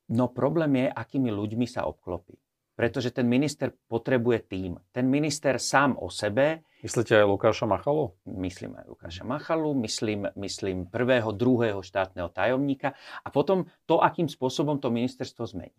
No 0.09 0.25
problém 0.25 0.85
je, 0.85 0.87
akými 0.89 1.29
ľuďmi 1.29 1.69
sa 1.69 1.85
obklopí. 1.85 2.33
Pretože 2.79 3.11
ten 3.11 3.27
minister 3.27 3.75
potrebuje 3.75 4.47
tým. 4.47 4.79
Ten 4.95 5.11
minister 5.11 5.59
sám 5.59 5.99
o 5.99 6.07
sebe... 6.07 6.63
Myslíte 6.79 7.19
aj 7.19 7.27
Lukáša 7.27 7.67
Machalu? 7.67 8.15
Myslím 8.23 8.79
aj 8.79 8.87
Lukáša 8.87 9.27
Machalu, 9.27 9.75
myslím, 9.83 10.31
myslím 10.39 10.87
prvého, 10.87 11.35
druhého 11.35 11.83
štátneho 11.83 12.31
tajomníka 12.31 12.95
a 13.19 13.27
potom 13.35 13.67
to, 13.83 13.99
akým 13.99 14.31
spôsobom 14.31 14.79
to 14.79 14.87
ministerstvo 14.95 15.43
zmení. 15.43 15.75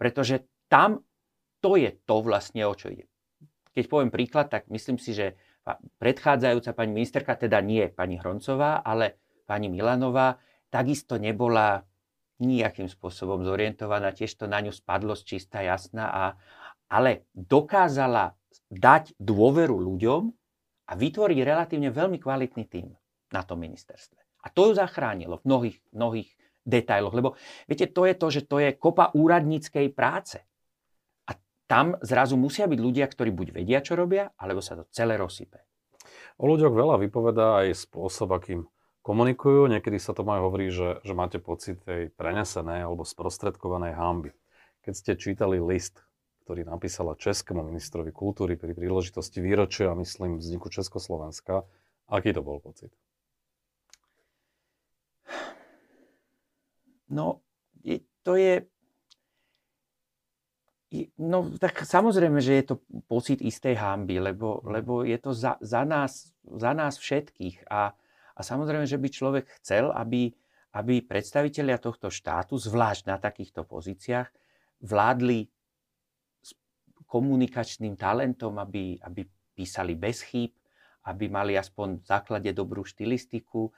Pretože 0.00 0.48
tam 0.72 1.04
to 1.60 1.76
je 1.76 1.92
to 2.08 2.24
vlastne, 2.24 2.64
o 2.64 2.72
čo 2.72 2.96
ide. 2.96 3.04
Keď 3.76 3.84
poviem 3.84 4.08
príklad, 4.08 4.48
tak 4.48 4.72
myslím 4.72 4.96
si, 4.96 5.12
že 5.12 5.36
predchádzajúca 6.00 6.72
pani 6.72 6.96
ministerka, 6.96 7.36
teda 7.36 7.60
nie 7.60 7.92
pani 7.92 8.16
Hroncová, 8.16 8.80
ale 8.80 9.20
pani 9.44 9.68
Milanová, 9.68 10.40
takisto 10.72 11.20
nebola 11.20 11.84
nejakým 12.38 12.86
spôsobom 12.86 13.42
zorientovaná, 13.42 14.14
tiež 14.14 14.38
to 14.38 14.46
na 14.46 14.62
ňu 14.62 14.70
spadlo 14.70 15.18
z 15.18 15.36
čistá 15.36 15.62
jasná, 15.62 16.06
a, 16.10 16.24
ale 16.86 17.26
dokázala 17.34 18.38
dať 18.70 19.18
dôveru 19.18 19.74
ľuďom 19.74 20.22
a 20.88 20.92
vytvorí 20.94 21.42
relatívne 21.42 21.90
veľmi 21.90 22.22
kvalitný 22.22 22.64
tím 22.70 22.94
na 23.34 23.42
tom 23.42 23.60
ministerstve. 23.60 24.20
A 24.44 24.48
to 24.48 24.70
ju 24.70 24.72
zachránilo 24.78 25.42
v 25.42 25.44
mnohých, 25.44 25.78
mnohých 25.92 26.30
detailoch, 26.62 27.16
lebo 27.16 27.34
viete, 27.66 27.90
to 27.90 28.06
je 28.06 28.14
to, 28.14 28.26
že 28.30 28.42
to 28.46 28.56
je 28.62 28.70
kopa 28.76 29.10
úradníckej 29.12 29.90
práce. 29.92 30.38
A 31.28 31.36
tam 31.66 31.98
zrazu 32.00 32.38
musia 32.38 32.70
byť 32.70 32.78
ľudia, 32.78 33.04
ktorí 33.08 33.34
buď 33.34 33.48
vedia, 33.56 33.82
čo 33.82 33.98
robia, 33.98 34.30
alebo 34.38 34.62
sa 34.62 34.78
to 34.78 34.86
celé 34.94 35.18
rozsype. 35.18 35.60
O 36.38 36.46
ľuďoch 36.46 36.72
veľa 36.72 36.96
vypovedá 37.02 37.66
aj 37.66 37.88
spôsob, 37.88 38.30
akým 38.36 38.64
komunikujú. 39.08 39.72
Niekedy 39.72 39.96
sa 39.96 40.12
to 40.12 40.20
aj 40.20 40.40
hovorí, 40.44 40.68
že, 40.68 41.00
že 41.00 41.16
máte 41.16 41.40
pocit 41.40 41.80
tej 41.88 42.12
prenesenej 42.12 42.84
alebo 42.84 43.08
sprostredkovanej 43.08 43.96
hamby. 43.96 44.36
Keď 44.84 44.92
ste 44.92 45.12
čítali 45.16 45.56
list, 45.56 46.04
ktorý 46.44 46.68
napísala 46.68 47.16
českému 47.16 47.64
ministrovi 47.64 48.12
kultúry 48.12 48.60
pri 48.60 48.76
príležitosti 48.76 49.40
výročia, 49.40 49.96
myslím, 49.96 50.36
vzniku 50.36 50.68
Československa, 50.68 51.64
aký 52.04 52.36
to 52.36 52.44
bol 52.44 52.60
pocit? 52.60 52.92
No, 57.08 57.40
je, 57.80 58.04
to 58.20 58.36
je... 58.36 58.68
No, 61.20 61.52
tak 61.60 61.84
samozrejme, 61.84 62.40
že 62.40 62.60
je 62.60 62.64
to 62.64 62.74
pocit 63.08 63.40
istej 63.44 63.76
hamby, 63.76 64.20
lebo, 64.20 64.60
mhm. 64.60 64.68
lebo 64.68 64.92
je 65.04 65.16
to 65.16 65.32
za, 65.32 65.56
za, 65.64 65.88
nás, 65.88 66.32
za 66.44 66.72
nás 66.76 67.00
všetkých. 67.00 67.68
A, 67.72 67.96
a 68.38 68.40
samozrejme, 68.40 68.86
že 68.86 69.02
by 69.02 69.08
človek 69.10 69.44
chcel, 69.58 69.90
aby, 69.90 70.30
aby 70.78 71.02
predstavitelia 71.02 71.82
tohto 71.82 72.06
štátu, 72.06 72.54
zvlášť 72.54 73.10
na 73.10 73.18
takýchto 73.18 73.66
pozíciách, 73.66 74.30
vládli 74.86 75.50
s 76.38 76.54
komunikačným 77.10 77.98
talentom, 77.98 78.62
aby, 78.62 78.94
aby 79.02 79.26
písali 79.58 79.98
bez 79.98 80.22
chýb, 80.22 80.54
aby 81.10 81.26
mali 81.26 81.58
aspoň 81.58 81.98
v 81.98 82.06
základe 82.06 82.50
dobrú 82.54 82.86
štilistiku, 82.86 83.74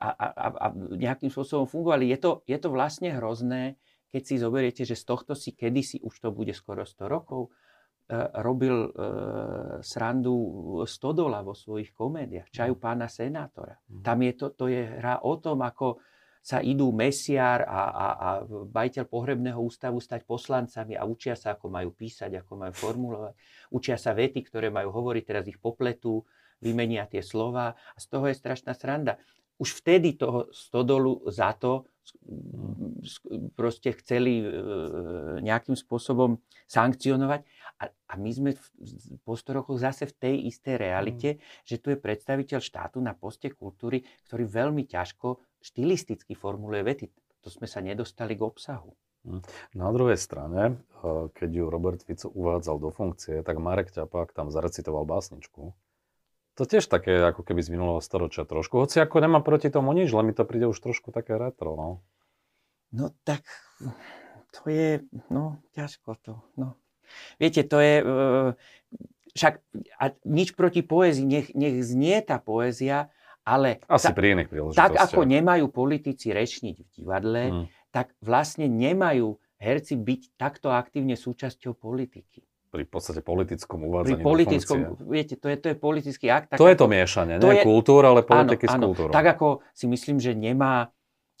a, 0.00 0.08
a, 0.16 0.46
a 0.48 0.66
nejakým 0.74 1.28
spôsobom 1.28 1.68
fungovali. 1.68 2.08
Je 2.08 2.18
to, 2.18 2.30
je 2.48 2.58
to 2.58 2.68
vlastne 2.72 3.12
hrozné, 3.12 3.76
keď 4.08 4.22
si 4.22 4.34
zoberiete, 4.40 4.82
že 4.86 4.96
z 4.96 5.04
tohto 5.04 5.34
si 5.36 5.52
kedysi, 5.52 6.00
už 6.00 6.14
to 6.22 6.28
bude 6.30 6.54
skoro 6.56 6.86
100 6.86 7.10
rokov, 7.10 7.52
robil 8.44 8.76
e, 8.84 8.88
srandu 9.80 10.36
Stodola 10.84 11.40
vo 11.40 11.56
svojich 11.56 11.96
komédiách, 11.96 12.52
čaju 12.52 12.76
pána 12.76 13.08
senátora. 13.08 13.80
Mhm. 13.88 14.02
Tam 14.04 14.18
je 14.20 14.32
to, 14.36 14.46
to 14.52 14.64
je 14.68 14.82
hra 14.84 15.24
o 15.24 15.34
tom, 15.40 15.64
ako 15.64 16.04
sa 16.44 16.60
idú 16.60 16.92
mesiar 16.92 17.64
a, 17.64 17.82
a, 17.88 18.06
a 18.12 18.28
bajiteľ 18.68 19.08
pohrebného 19.08 19.56
ústavu 19.56 19.96
stať 19.96 20.28
poslancami 20.28 20.92
a 20.92 21.08
učia 21.08 21.32
sa, 21.40 21.56
ako 21.56 21.72
majú 21.72 21.96
písať, 21.96 22.44
ako 22.44 22.52
majú 22.60 22.74
formulovať. 22.76 23.32
Učia 23.72 23.96
sa 23.96 24.12
vety, 24.12 24.44
ktoré 24.44 24.68
majú 24.68 24.92
hovoriť, 24.92 25.24
teraz 25.24 25.48
ich 25.48 25.56
popletú, 25.56 26.20
vymenia 26.60 27.08
tie 27.08 27.24
slova 27.24 27.72
a 27.72 27.98
z 28.00 28.06
toho 28.08 28.28
je 28.28 28.36
strašná 28.36 28.72
sranda 28.76 29.16
už 29.58 29.84
vtedy 29.84 30.18
toho 30.18 30.50
stodolu 30.50 31.22
za 31.30 31.54
to 31.54 31.86
proste 33.56 33.96
chceli 34.00 34.44
e, 34.44 34.46
nejakým 35.40 35.76
spôsobom 35.76 36.36
sankcionovať. 36.68 37.40
A, 37.80 37.90
a 37.90 38.14
my 38.20 38.30
sme 38.30 38.50
v, 38.54 38.64
po 39.24 39.34
100 39.34 39.56
rokoch 39.56 39.78
zase 39.80 40.04
v 40.08 40.14
tej 40.14 40.34
istej 40.52 40.74
realite, 40.76 41.28
mm. 41.36 41.38
že 41.64 41.76
tu 41.80 41.88
je 41.92 41.98
predstaviteľ 41.98 42.60
štátu 42.60 43.00
na 43.00 43.16
poste 43.16 43.50
kultúry, 43.52 44.04
ktorý 44.28 44.44
veľmi 44.44 44.84
ťažko 44.84 45.40
štilisticky 45.64 46.36
formuluje 46.36 46.82
vety. 46.84 47.06
To 47.44 47.48
sme 47.48 47.68
sa 47.68 47.80
nedostali 47.80 48.36
k 48.36 48.44
obsahu. 48.44 48.92
Mm. 49.24 49.40
Na 49.76 49.88
druhej 49.88 50.20
strane, 50.20 50.62
e, 51.00 51.32
keď 51.32 51.50
ju 51.50 51.64
Robert 51.72 52.00
Fico 52.04 52.28
uvádzal 52.28 52.76
do 52.80 52.90
funkcie, 52.92 53.40
tak 53.40 53.56
Marek 53.56 53.92
Ťapák 53.92 54.36
tam 54.36 54.52
zarecitoval 54.52 55.08
básničku, 55.08 55.72
to 56.54 56.62
tiež 56.64 56.86
také 56.86 57.18
ako 57.18 57.42
keby 57.42 57.60
z 57.60 57.72
minulého 57.74 57.98
storočia 57.98 58.46
trošku. 58.46 58.78
Hoci 58.78 59.02
ako 59.02 59.18
nemá 59.18 59.42
proti 59.42 59.68
tomu 59.70 59.90
nič, 59.90 60.14
len 60.14 60.30
mi 60.30 60.34
to 60.34 60.46
príde 60.46 60.70
už 60.70 60.78
trošku 60.78 61.10
také 61.10 61.34
retro. 61.34 61.74
No, 61.74 61.88
no 62.94 63.10
tak 63.26 63.42
to 64.54 64.70
je, 64.70 65.02
no 65.30 65.58
ťažko 65.74 66.14
to. 66.22 66.34
No. 66.54 66.78
Viete, 67.42 67.66
to 67.66 67.82
je, 67.82 67.94
uh, 68.00 68.48
však 69.34 69.60
a 69.98 70.04
nič 70.24 70.54
proti 70.54 70.86
poézii, 70.86 71.26
nech, 71.26 71.48
nech 71.58 71.82
znie 71.82 72.22
tá 72.22 72.38
poézia, 72.38 73.10
ale 73.44 73.82
Asi 73.90 74.08
ta, 74.08 74.16
pri 74.16 74.38
iných 74.38 74.48
tak 74.72 74.96
ako 74.96 75.26
nemajú 75.26 75.68
politici 75.68 76.32
rečniť 76.32 76.76
v 76.80 76.88
divadle, 76.96 77.42
hmm. 77.50 77.66
tak 77.92 78.14
vlastne 78.24 78.70
nemajú 78.70 79.36
herci 79.58 80.00
byť 80.00 80.38
takto 80.38 80.72
aktívne 80.72 81.18
súčasťou 81.18 81.76
politiky 81.76 82.46
pri 82.74 82.84
podstate 82.90 83.22
politickom 83.22 83.86
uvádzaní 83.86 84.18
pri 84.18 84.26
politickom, 84.26 84.78
viete, 85.06 85.38
to 85.38 85.46
je, 85.46 85.56
to 85.62 85.66
je 85.70 85.76
politický 85.78 86.26
akt. 86.26 86.50
Tak 86.50 86.58
to 86.58 86.66
ako, 86.66 86.72
je 86.74 86.76
to 86.82 86.86
miešanie, 86.90 87.34
nie 87.38 87.62
je, 87.62 87.62
kultúra, 87.62 88.10
ale 88.10 88.26
politiky 88.26 88.66
áno, 88.66 88.74
s 88.74 88.76
kultúrou. 88.90 89.12
Tak 89.14 89.38
ako 89.38 89.62
si 89.70 89.86
myslím, 89.86 90.18
že 90.18 90.34
nemá 90.34 90.90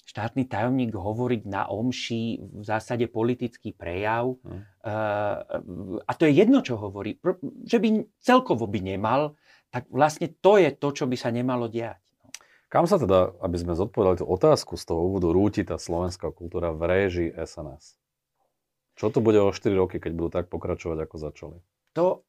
štátny 0.06 0.46
tajomník 0.46 0.94
hovoriť 0.94 1.42
na 1.50 1.66
omši 1.66 2.38
v 2.38 2.62
zásade 2.62 3.10
politický 3.10 3.74
prejav. 3.74 4.38
Hmm. 4.46 4.62
Uh, 4.84 5.98
a 6.06 6.12
to 6.14 6.30
je 6.30 6.38
jedno, 6.38 6.62
čo 6.62 6.78
hovorí. 6.78 7.18
Že 7.66 7.78
by 7.82 7.88
celkovo 8.22 8.70
by 8.70 8.94
nemal, 8.94 9.34
tak 9.74 9.90
vlastne 9.90 10.30
to 10.38 10.62
je 10.62 10.70
to, 10.70 10.88
čo 10.94 11.04
by 11.10 11.18
sa 11.18 11.34
nemalo 11.34 11.66
diať. 11.66 11.98
Kam 12.70 12.86
sa 12.86 12.98
teda, 12.98 13.34
aby 13.42 13.56
sme 13.58 13.74
zodpovedali 13.74 14.22
tú 14.22 14.26
otázku 14.26 14.78
z 14.78 14.86
toho 14.86 15.02
úvodu, 15.10 15.30
rúti 15.30 15.66
tá 15.66 15.78
slovenská 15.78 16.30
kultúra 16.30 16.70
v 16.74 16.82
réžii 16.86 17.30
SNS? 17.34 18.03
Čo 18.94 19.10
to 19.10 19.18
bude 19.18 19.38
o 19.42 19.50
4 19.50 19.74
roky, 19.74 19.98
keď 19.98 20.12
budú 20.14 20.30
tak 20.30 20.46
pokračovať, 20.50 20.98
ako 21.06 21.16
začali? 21.18 21.58
To 21.98 22.22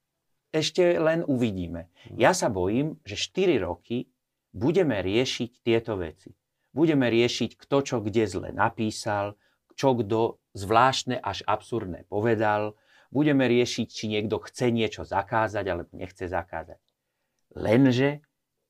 ešte 0.49 0.97
len 0.97 1.21
uvidíme. 1.27 1.91
Hm. 2.09 2.17
Ja 2.17 2.31
sa 2.31 2.49
bojím, 2.49 2.97
že 3.05 3.19
4 3.19 3.61
roky 3.61 4.09
budeme 4.55 5.03
riešiť 5.03 5.51
tieto 5.61 5.99
veci. 5.99 6.31
Budeme 6.75 7.07
riešiť, 7.07 7.55
kto 7.55 7.77
čo 7.83 7.97
kde 8.03 8.23
zle 8.27 8.49
napísal, 8.51 9.39
čo 9.75 9.95
kto 9.95 10.39
zvláštne 10.55 11.19
až 11.19 11.43
absurdné 11.43 12.07
povedal. 12.07 12.79
Budeme 13.11 13.47
riešiť, 13.47 13.87
či 13.87 14.11
niekto 14.11 14.39
chce 14.43 14.71
niečo 14.71 15.03
zakázať 15.07 15.65
alebo 15.67 15.91
nechce 15.95 16.27
zakázať. 16.27 16.79
Lenže 17.55 18.23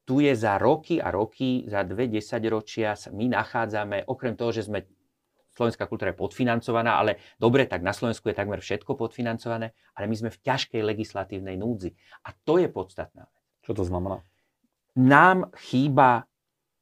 tu 0.05 0.21
je 0.21 0.37
za 0.37 0.61
roky 0.61 1.01
a 1.01 1.09
roky, 1.09 1.65
za 1.65 1.81
dve 1.81 2.05
desaťročia 2.05 2.93
sa 2.93 3.09
my 3.09 3.25
nachádzame, 3.25 4.05
okrem 4.05 4.37
toho, 4.37 4.53
že 4.53 4.69
sme 4.69 4.85
slovenská 5.55 5.87
kultúra 5.87 6.11
je 6.11 6.19
podfinancovaná, 6.19 6.99
ale 6.99 7.17
dobre, 7.39 7.63
tak 7.65 7.79
na 7.79 7.95
Slovensku 7.95 8.27
je 8.27 8.35
takmer 8.35 8.59
všetko 8.59 8.99
podfinancované, 8.99 9.71
ale 9.95 10.05
my 10.11 10.15
sme 10.19 10.29
v 10.29 10.41
ťažkej 10.43 10.81
legislatívnej 10.83 11.55
núdzi. 11.55 11.95
A 12.27 12.35
to 12.35 12.59
je 12.59 12.67
podstatná 12.67 13.25
vec. 13.25 13.43
Čo 13.63 13.71
to 13.71 13.83
znamená? 13.87 14.19
Nám 14.99 15.55
chýba 15.55 16.27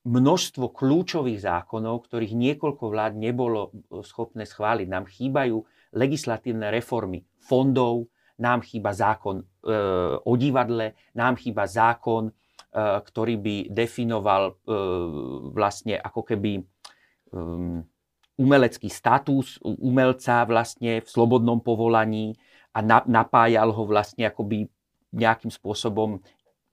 množstvo 0.04 0.76
kľúčových 0.76 1.40
zákonov, 1.40 2.04
ktorých 2.04 2.36
niekoľko 2.36 2.92
vlád 2.92 3.14
nebolo 3.16 3.72
schopné 4.04 4.44
schváliť. 4.44 4.88
Nám 4.92 5.08
chýbajú 5.08 5.64
legislatívne 5.96 6.68
reformy 6.76 7.24
fondov, 7.40 8.12
nám 8.36 8.66
chýba 8.68 8.92
zákon 8.92 9.40
e, 9.40 9.46
o 10.20 10.34
divadle, 10.36 11.00
nám 11.16 11.40
chýba 11.40 11.64
zákon, 11.70 12.28
e, 12.28 12.34
ktorý 13.00 13.36
by 13.40 13.56
definoval 13.72 14.44
e, 14.52 14.54
vlastne 15.56 15.96
ako 15.96 16.22
keby 16.28 16.52
e, 16.60 16.64
umelecký 18.38 18.90
status 18.90 19.62
umelca 19.62 20.42
vlastne 20.50 21.06
v 21.06 21.08
slobodnom 21.08 21.62
povolaní 21.62 22.34
a 22.74 22.82
na, 22.82 23.06
napájal 23.06 23.70
ho 23.70 23.84
vlastne 23.86 24.26
akoby 24.26 24.66
nejakým 25.14 25.54
spôsobom 25.54 26.18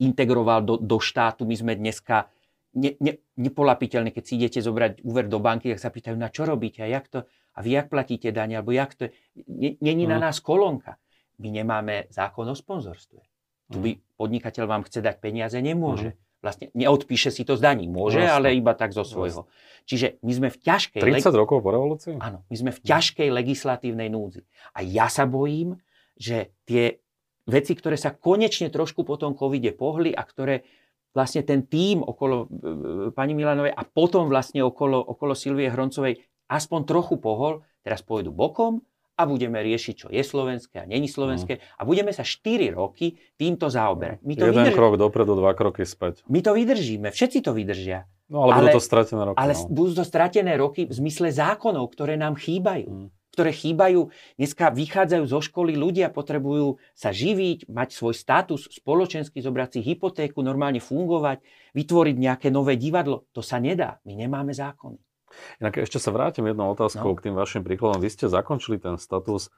integroval 0.01 0.65
do, 0.65 0.75
do 0.81 0.97
štátu. 0.97 1.45
My 1.45 1.57
sme 1.57 1.73
dneska 1.77 2.33
ne, 2.73 2.97
ne, 2.97 3.21
nepolapiteľní, 3.37 4.17
keď 4.17 4.25
si 4.25 4.41
idete 4.41 4.61
zobrať 4.65 5.05
úver 5.05 5.29
do 5.29 5.37
banky, 5.37 5.69
tak 5.77 5.81
sa 5.85 5.93
pýtajú, 5.93 6.17
na 6.17 6.33
čo 6.33 6.49
robíte 6.49 6.81
a 6.81 6.89
jak 6.89 7.13
to, 7.13 7.29
a 7.29 7.59
vy 7.61 7.77
jak 7.77 7.93
platíte 7.93 8.33
daň, 8.33 8.63
alebo 8.63 8.73
jak 8.73 8.95
to 8.97 9.13
je. 9.45 9.77
Není 9.85 10.09
na 10.09 10.17
mhm. 10.17 10.25
nás 10.25 10.41
kolónka. 10.41 10.97
My 11.41 11.53
nemáme 11.53 12.09
zákon 12.09 12.49
o 12.49 12.57
sponzorstve. 12.57 13.21
Tu 13.69 13.77
by 13.77 13.91
mhm. 13.93 14.01
podnikateľ 14.17 14.65
vám 14.65 14.83
chce 14.89 15.05
dať 15.05 15.17
peniaze, 15.21 15.61
nemôže. 15.61 16.17
Mm 16.17 16.29
vlastne 16.41 16.73
neodpíše 16.73 17.29
si 17.29 17.45
to 17.45 17.57
zdaní. 17.57 17.87
Môže, 17.87 18.21
Jasne. 18.21 18.37
ale 18.37 18.57
iba 18.57 18.73
tak 18.73 18.97
zo 18.97 19.05
svojho. 19.05 19.45
Jasne. 19.45 19.85
Čiže 19.85 20.07
my 20.25 20.33
sme 20.33 20.49
v 20.53 20.59
ťažkej... 20.61 21.01
30 21.01 21.21
leg... 21.21 21.35
rokov 21.37 21.59
po 21.61 21.71
revolúcii? 21.73 22.17
Áno, 22.21 22.45
my 22.49 22.57
sme 22.57 22.71
v 22.73 22.81
ťažkej 22.81 23.29
legislatívnej 23.29 24.09
núdzi. 24.09 24.45
A 24.77 24.85
ja 24.85 25.09
sa 25.13 25.29
bojím, 25.29 25.77
že 26.17 26.53
tie 26.69 27.01
veci, 27.49 27.73
ktoré 27.77 27.97
sa 27.97 28.13
konečne 28.13 28.69
trošku 28.69 29.05
po 29.05 29.17
tom 29.17 29.37
covide 29.37 29.73
pohli 29.73 30.13
a 30.13 30.23
ktoré 30.25 30.65
vlastne 31.11 31.43
ten 31.43 31.67
tým 31.67 32.07
okolo 32.07 32.37
e, 32.37 32.47
e, 32.47 32.57
pani 33.11 33.35
Milanovej 33.35 33.75
a 33.75 33.83
potom 33.83 34.31
vlastne 34.31 34.63
okolo, 34.63 35.01
okolo 35.01 35.35
Silvie 35.35 35.67
Hroncovej 35.67 36.23
aspoň 36.47 36.81
trochu 36.87 37.19
pohol, 37.19 37.67
teraz 37.83 38.07
pôjdu 38.07 38.31
bokom 38.31 38.79
a 39.21 39.29
budeme 39.29 39.61
riešiť, 39.61 39.95
čo 39.95 40.09
je 40.09 40.25
slovenské 40.25 40.81
a 40.81 40.89
není 40.89 41.05
slovenské 41.05 41.61
mm. 41.61 41.77
a 41.77 41.83
budeme 41.85 42.11
sa 42.17 42.25
4 42.25 42.73
roky 42.73 43.21
týmto 43.37 43.69
zaoberať. 43.69 44.25
My 44.25 44.35
to 44.41 44.49
Jeden 44.49 44.65
vydrž... 44.65 44.77
krok 44.81 44.97
dopredu, 44.97 45.37
dva 45.37 45.53
kroky 45.53 45.85
späť. 45.85 46.25
My 46.33 46.41
to 46.41 46.57
vydržíme, 46.57 47.13
všetci 47.13 47.45
to 47.45 47.53
vydržia. 47.53 48.09
No 48.31 48.47
ale, 48.47 48.53
ale 48.57 48.63
budú 48.71 48.79
to 48.79 48.83
stratené 48.89 49.21
roky. 49.27 49.37
Ale 49.37 49.53
no. 49.53 49.69
budú 49.69 49.93
to 50.01 50.05
stratené 50.07 50.53
roky 50.57 50.87
v 50.87 50.95
zmysle 50.95 51.29
zákonov, 51.35 51.93
ktoré 51.93 52.17
nám 52.17 52.41
chýbajú. 52.41 52.89
Mm. 52.89 53.09
ktoré 53.31 53.55
chýbajú. 53.55 54.11
Dneska 54.43 54.75
vychádzajú 54.75 55.25
zo 55.27 55.39
školy, 55.39 55.79
ľudia 55.79 56.11
potrebujú 56.11 56.83
sa 56.99 57.15
živiť, 57.15 57.71
mať 57.71 57.89
svoj 57.95 58.15
status, 58.15 58.67
spoločensky 58.71 59.39
zobrať 59.39 59.79
si 59.79 59.81
hypotéku, 59.87 60.43
normálne 60.43 60.83
fungovať, 60.83 61.43
vytvoriť 61.75 62.17
nejaké 62.19 62.49
nové 62.51 62.75
divadlo. 62.75 63.31
To 63.35 63.43
sa 63.43 63.63
nedá. 63.63 64.03
My 64.03 64.19
nemáme 64.19 64.51
zákony. 64.51 65.10
Inak 65.63 65.81
ešte 65.81 66.03
sa 66.03 66.11
vrátim 66.11 66.47
jednou 66.47 66.71
otázkou 66.73 67.13
no. 67.13 67.17
k 67.17 67.31
tým 67.31 67.35
vašim 67.35 67.63
príkladom. 67.63 68.03
Vy 68.03 68.11
ste 68.11 68.27
zakončili 68.27 68.83
ten 68.83 68.99
status. 68.99 69.49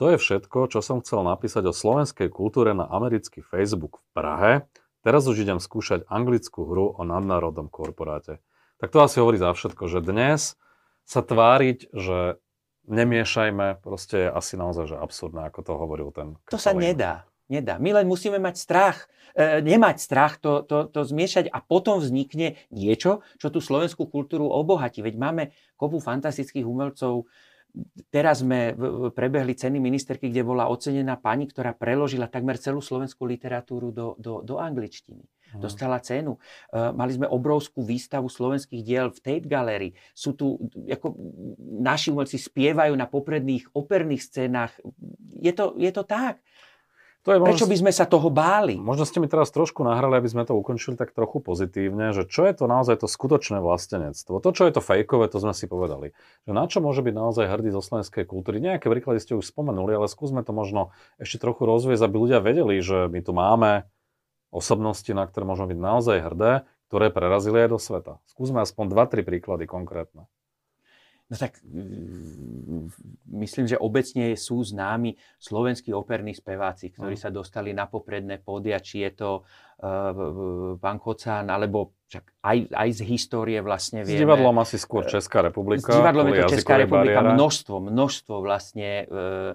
To 0.00 0.08
je 0.08 0.16
všetko, 0.16 0.72
čo 0.72 0.80
som 0.80 1.04
chcel 1.04 1.22
napísať 1.22 1.68
o 1.68 1.76
slovenskej 1.76 2.32
kultúre 2.32 2.72
na 2.72 2.88
americký 2.88 3.44
Facebook 3.44 4.00
v 4.00 4.06
Prahe. 4.16 4.52
Teraz 5.00 5.24
už 5.28 5.44
idem 5.44 5.60
skúšať 5.60 6.04
anglickú 6.08 6.68
hru 6.68 6.92
o 6.92 7.02
nadnárodnom 7.04 7.72
korporáte. 7.72 8.40
Tak 8.80 8.92
to 8.92 9.04
asi 9.04 9.20
hovorí 9.20 9.36
za 9.36 9.52
všetko, 9.52 9.88
že 9.92 10.00
dnes 10.00 10.56
sa 11.04 11.20
tváriť, 11.20 11.92
že 11.92 12.40
nemiešajme, 12.88 13.80
proste 13.80 14.26
je 14.26 14.28
asi 14.32 14.56
naozaj 14.56 14.92
že 14.92 14.96
absurdné, 14.96 15.48
ako 15.48 15.60
to 15.62 15.72
hovoril 15.76 16.08
ten... 16.12 16.36
To 16.48 16.58
sa 16.58 16.72
nedá. 16.72 17.29
Nedá. 17.50 17.82
My 17.82 17.90
len 17.90 18.06
musíme 18.06 18.38
mať 18.38 18.56
strach. 18.62 19.10
E, 19.34 19.58
nemať 19.58 19.96
strach, 19.98 20.38
to, 20.38 20.62
to, 20.62 20.86
to 20.86 21.02
zmiešať 21.02 21.50
a 21.50 21.58
potom 21.58 21.98
vznikne 21.98 22.54
niečo, 22.70 23.26
čo 23.42 23.50
tú 23.50 23.58
slovenskú 23.58 24.06
kultúru 24.06 24.46
obohatí. 24.46 25.02
Veď 25.02 25.18
máme 25.18 25.42
kopu 25.74 25.98
fantastických 25.98 26.62
umelcov, 26.62 27.26
Teraz 28.10 28.42
sme 28.42 28.74
prebehli 29.14 29.54
ceny 29.54 29.78
ministerky, 29.78 30.26
kde 30.26 30.42
bola 30.42 30.66
ocenená 30.66 31.14
pani, 31.14 31.46
ktorá 31.46 31.70
preložila 31.70 32.26
takmer 32.26 32.58
celú 32.58 32.82
slovenskú 32.82 33.22
literatúru 33.22 33.94
do, 33.94 34.18
do, 34.18 34.42
do 34.42 34.58
angličtiny. 34.58 35.22
Hmm. 35.22 35.62
Dostala 35.62 36.02
cenu. 36.02 36.38
Uh, 36.70 36.90
mali 36.90 37.14
sme 37.14 37.30
obrovskú 37.30 37.86
výstavu 37.86 38.26
slovenských 38.26 38.82
diel 38.82 39.14
v 39.14 39.18
Tate 39.22 39.46
Gallery. 39.46 39.94
Sú 40.14 40.34
tu, 40.34 40.58
ako 40.86 41.14
naši 41.78 42.10
umelci 42.10 42.38
spievajú 42.38 42.94
na 42.98 43.06
popredných 43.06 43.70
operných 43.70 44.22
scénách. 44.22 44.74
Je 45.38 45.54
to, 45.54 45.78
je 45.78 45.90
to 45.94 46.02
tak. 46.02 46.42
To 47.28 47.36
je 47.36 47.38
možno, 47.38 47.52
Prečo 47.52 47.68
by 47.68 47.76
sme 47.76 47.92
sa 47.92 48.08
toho 48.08 48.32
báli? 48.32 48.80
Možno 48.80 49.04
ste 49.04 49.20
mi 49.20 49.28
teraz 49.28 49.52
trošku 49.52 49.84
nahrali, 49.84 50.16
aby 50.16 50.28
sme 50.32 50.48
to 50.48 50.56
ukončili 50.56 50.96
tak 50.96 51.12
trochu 51.12 51.44
pozitívne, 51.44 52.16
že 52.16 52.24
čo 52.24 52.48
je 52.48 52.56
to 52.56 52.64
naozaj 52.64 53.04
to 53.04 53.04
skutočné 53.04 53.60
vlastenectvo. 53.60 54.40
To, 54.40 54.48
čo 54.56 54.64
je 54.64 54.72
to 54.72 54.80
fejkové, 54.80 55.28
to 55.28 55.36
sme 55.36 55.52
si 55.52 55.68
povedali. 55.68 56.16
Že 56.48 56.52
na 56.56 56.64
čo 56.64 56.80
môže 56.80 57.04
byť 57.04 57.12
naozaj 57.12 57.44
hrdý 57.44 57.76
zo 57.76 57.84
slovenskej 57.84 58.24
kultúry? 58.24 58.64
Nejaké 58.64 58.88
príklady 58.88 59.20
ste 59.20 59.36
už 59.36 59.44
spomenuli, 59.44 60.00
ale 60.00 60.08
skúsme 60.08 60.40
to 60.40 60.56
možno 60.56 60.96
ešte 61.20 61.44
trochu 61.44 61.68
rozviesť, 61.68 62.08
aby 62.08 62.16
ľudia 62.16 62.40
vedeli, 62.40 62.80
že 62.80 63.04
my 63.12 63.20
tu 63.20 63.36
máme 63.36 63.84
osobnosti, 64.48 65.12
na 65.12 65.28
ktoré 65.28 65.44
môžeme 65.44 65.76
byť 65.76 65.80
naozaj 65.80 66.16
hrdé, 66.24 66.64
ktoré 66.88 67.12
prerazili 67.12 67.68
aj 67.68 67.70
do 67.70 67.78
sveta. 67.78 68.12
Skúsme 68.32 68.64
aspoň 68.64 68.96
2-3 68.96 69.28
príklady 69.28 69.68
konkrétne. 69.68 70.24
No 71.30 71.38
tak 71.38 71.62
mm, 71.62 72.90
myslím, 73.38 73.70
že 73.70 73.78
obecne 73.78 74.34
sú 74.34 74.66
známi 74.66 75.14
slovenskí 75.38 75.94
operní 75.94 76.34
speváci, 76.34 76.90
ktorí 76.90 77.14
sa 77.14 77.30
dostali 77.30 77.70
na 77.70 77.86
popredné 77.86 78.42
pódia, 78.42 78.82
či 78.82 79.06
je 79.06 79.10
to 79.14 79.30
uh, 79.46 80.74
pán 80.82 80.98
Kocán, 80.98 81.46
alebo 81.46 81.94
však 82.10 82.42
aj, 82.42 82.56
aj 82.74 82.88
z 82.98 83.00
histórie 83.06 83.62
vlastne 83.62 84.02
vieme. 84.02 84.18
S 84.18 84.22
divadlom 84.26 84.58
asi 84.58 84.74
skôr 84.74 85.06
Česká 85.06 85.46
republika. 85.46 85.94
S 85.94 86.02
divadlom 86.02 86.34
je 86.34 86.42
to 86.42 86.50
Česká 86.58 86.74
republika, 86.82 87.22
bariéra. 87.22 87.38
množstvo, 87.38 87.76
množstvo 87.78 88.34
vlastne. 88.42 89.06
Uh, 89.06 89.54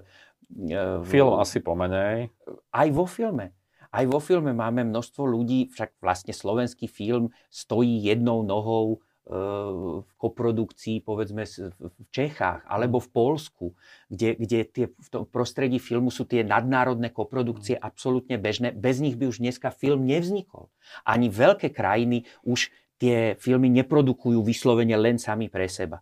uh, 0.72 1.04
Film 1.04 1.36
asi 1.36 1.60
pomenej. 1.60 2.32
Aj 2.72 2.88
vo 2.88 3.04
filme. 3.04 3.52
Aj 3.92 4.04
vo 4.08 4.20
filme 4.20 4.56
máme 4.56 4.80
množstvo 4.80 5.28
ľudí, 5.28 5.68
však 5.76 6.00
vlastne 6.00 6.32
slovenský 6.32 6.88
film 6.88 7.36
stojí 7.52 8.00
jednou 8.00 8.40
nohou 8.44 9.04
v 9.26 10.06
koprodukcii, 10.22 11.02
povedzme, 11.02 11.42
v 11.82 11.98
Čechách 12.14 12.62
alebo 12.70 13.02
v 13.02 13.10
Polsku, 13.10 13.66
kde, 14.06 14.38
kde 14.38 14.58
tie, 14.70 14.86
v 14.86 15.08
tom 15.10 15.26
prostredí 15.26 15.82
filmu 15.82 16.14
sú 16.14 16.30
tie 16.30 16.46
nadnárodné 16.46 17.10
koprodukcie 17.10 17.74
mm. 17.74 17.82
absolútne 17.82 18.38
bežné. 18.38 18.70
Bez 18.70 19.02
nich 19.02 19.18
by 19.18 19.26
už 19.26 19.42
dneska 19.42 19.74
film 19.74 20.06
nevznikol. 20.06 20.70
Ani 21.02 21.26
veľké 21.26 21.74
krajiny 21.74 22.22
už 22.46 22.70
tie 23.02 23.34
filmy 23.36 23.66
neprodukujú 23.74 24.40
vyslovene 24.46 24.94
len 24.94 25.18
sami 25.18 25.50
pre 25.50 25.66
seba. 25.66 26.00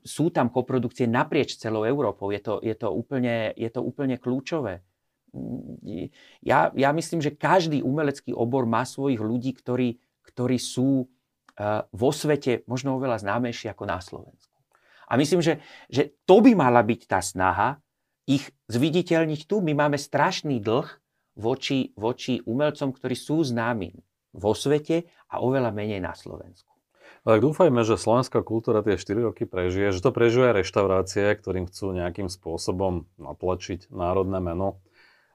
Sú 0.00 0.32
tam 0.32 0.48
koprodukcie 0.48 1.04
naprieč 1.04 1.60
celou 1.60 1.84
Európou. 1.84 2.32
Je 2.32 2.40
to, 2.40 2.64
je 2.64 2.74
to, 2.74 2.88
úplne, 2.90 3.52
je 3.54 3.68
to 3.68 3.84
úplne 3.84 4.16
kľúčové. 4.16 4.80
Ja, 6.40 6.72
ja 6.72 6.90
myslím, 6.96 7.20
že 7.20 7.34
každý 7.34 7.84
umelecký 7.84 8.32
obor 8.32 8.64
má 8.64 8.88
svojich 8.88 9.20
ľudí, 9.20 9.52
ktorí, 9.52 10.00
ktorí 10.26 10.58
sú 10.58 11.12
vo 11.94 12.10
svete 12.10 12.66
možno 12.66 12.98
oveľa 12.98 13.22
známejšie 13.22 13.70
ako 13.70 13.84
na 13.86 13.98
Slovensku. 14.02 14.54
A 15.06 15.20
myslím, 15.20 15.44
že, 15.44 15.60
že 15.86 16.16
to 16.24 16.40
by 16.40 16.56
mala 16.56 16.80
byť 16.82 17.00
tá 17.06 17.20
snaha 17.20 17.78
ich 18.24 18.50
zviditeľniť 18.72 19.44
tu. 19.44 19.60
My 19.60 19.76
máme 19.76 20.00
strašný 20.00 20.58
dlh 20.58 20.88
voči, 21.36 21.92
voči 21.94 22.40
umelcom, 22.42 22.90
ktorí 22.90 23.14
sú 23.14 23.44
známi 23.44 23.92
vo 24.34 24.56
svete 24.56 25.06
a 25.30 25.44
oveľa 25.44 25.70
menej 25.70 26.00
na 26.02 26.16
Slovensku. 26.16 26.74
Tak 27.24 27.40
dúfajme, 27.40 27.80
že 27.88 27.96
slovenská 27.96 28.44
kultúra 28.44 28.84
tie 28.84 29.00
4 29.00 29.32
roky 29.32 29.48
prežije, 29.48 29.96
že 29.96 30.04
to 30.04 30.12
prežije 30.12 30.52
aj 30.52 30.60
reštaurácie, 30.60 31.24
ktorým 31.40 31.64
chcú 31.72 31.96
nejakým 31.96 32.28
spôsobom 32.28 33.08
natlačiť 33.16 33.88
národné 33.88 34.44
meno 34.44 34.84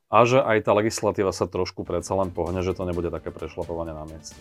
a 0.10 0.22
že 0.26 0.38
aj 0.38 0.70
tá 0.70 0.78
legislatíva 0.78 1.34
sa 1.34 1.50
trošku 1.50 1.82
predsa 1.86 2.14
len 2.14 2.30
pohne, 2.30 2.62
že 2.62 2.78
to 2.78 2.86
nebude 2.86 3.10
také 3.10 3.34
prešlapovanie 3.34 3.94
na 3.94 4.06
mieste. 4.06 4.38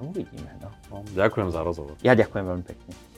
Uvidíme. 0.00 0.50
No. 0.64 0.72
Ďakujem 1.12 1.48
za 1.52 1.60
rozhovor. 1.60 1.94
Ja 2.00 2.16
ďakujem 2.16 2.44
veľmi 2.44 2.64
pekne. 2.64 3.09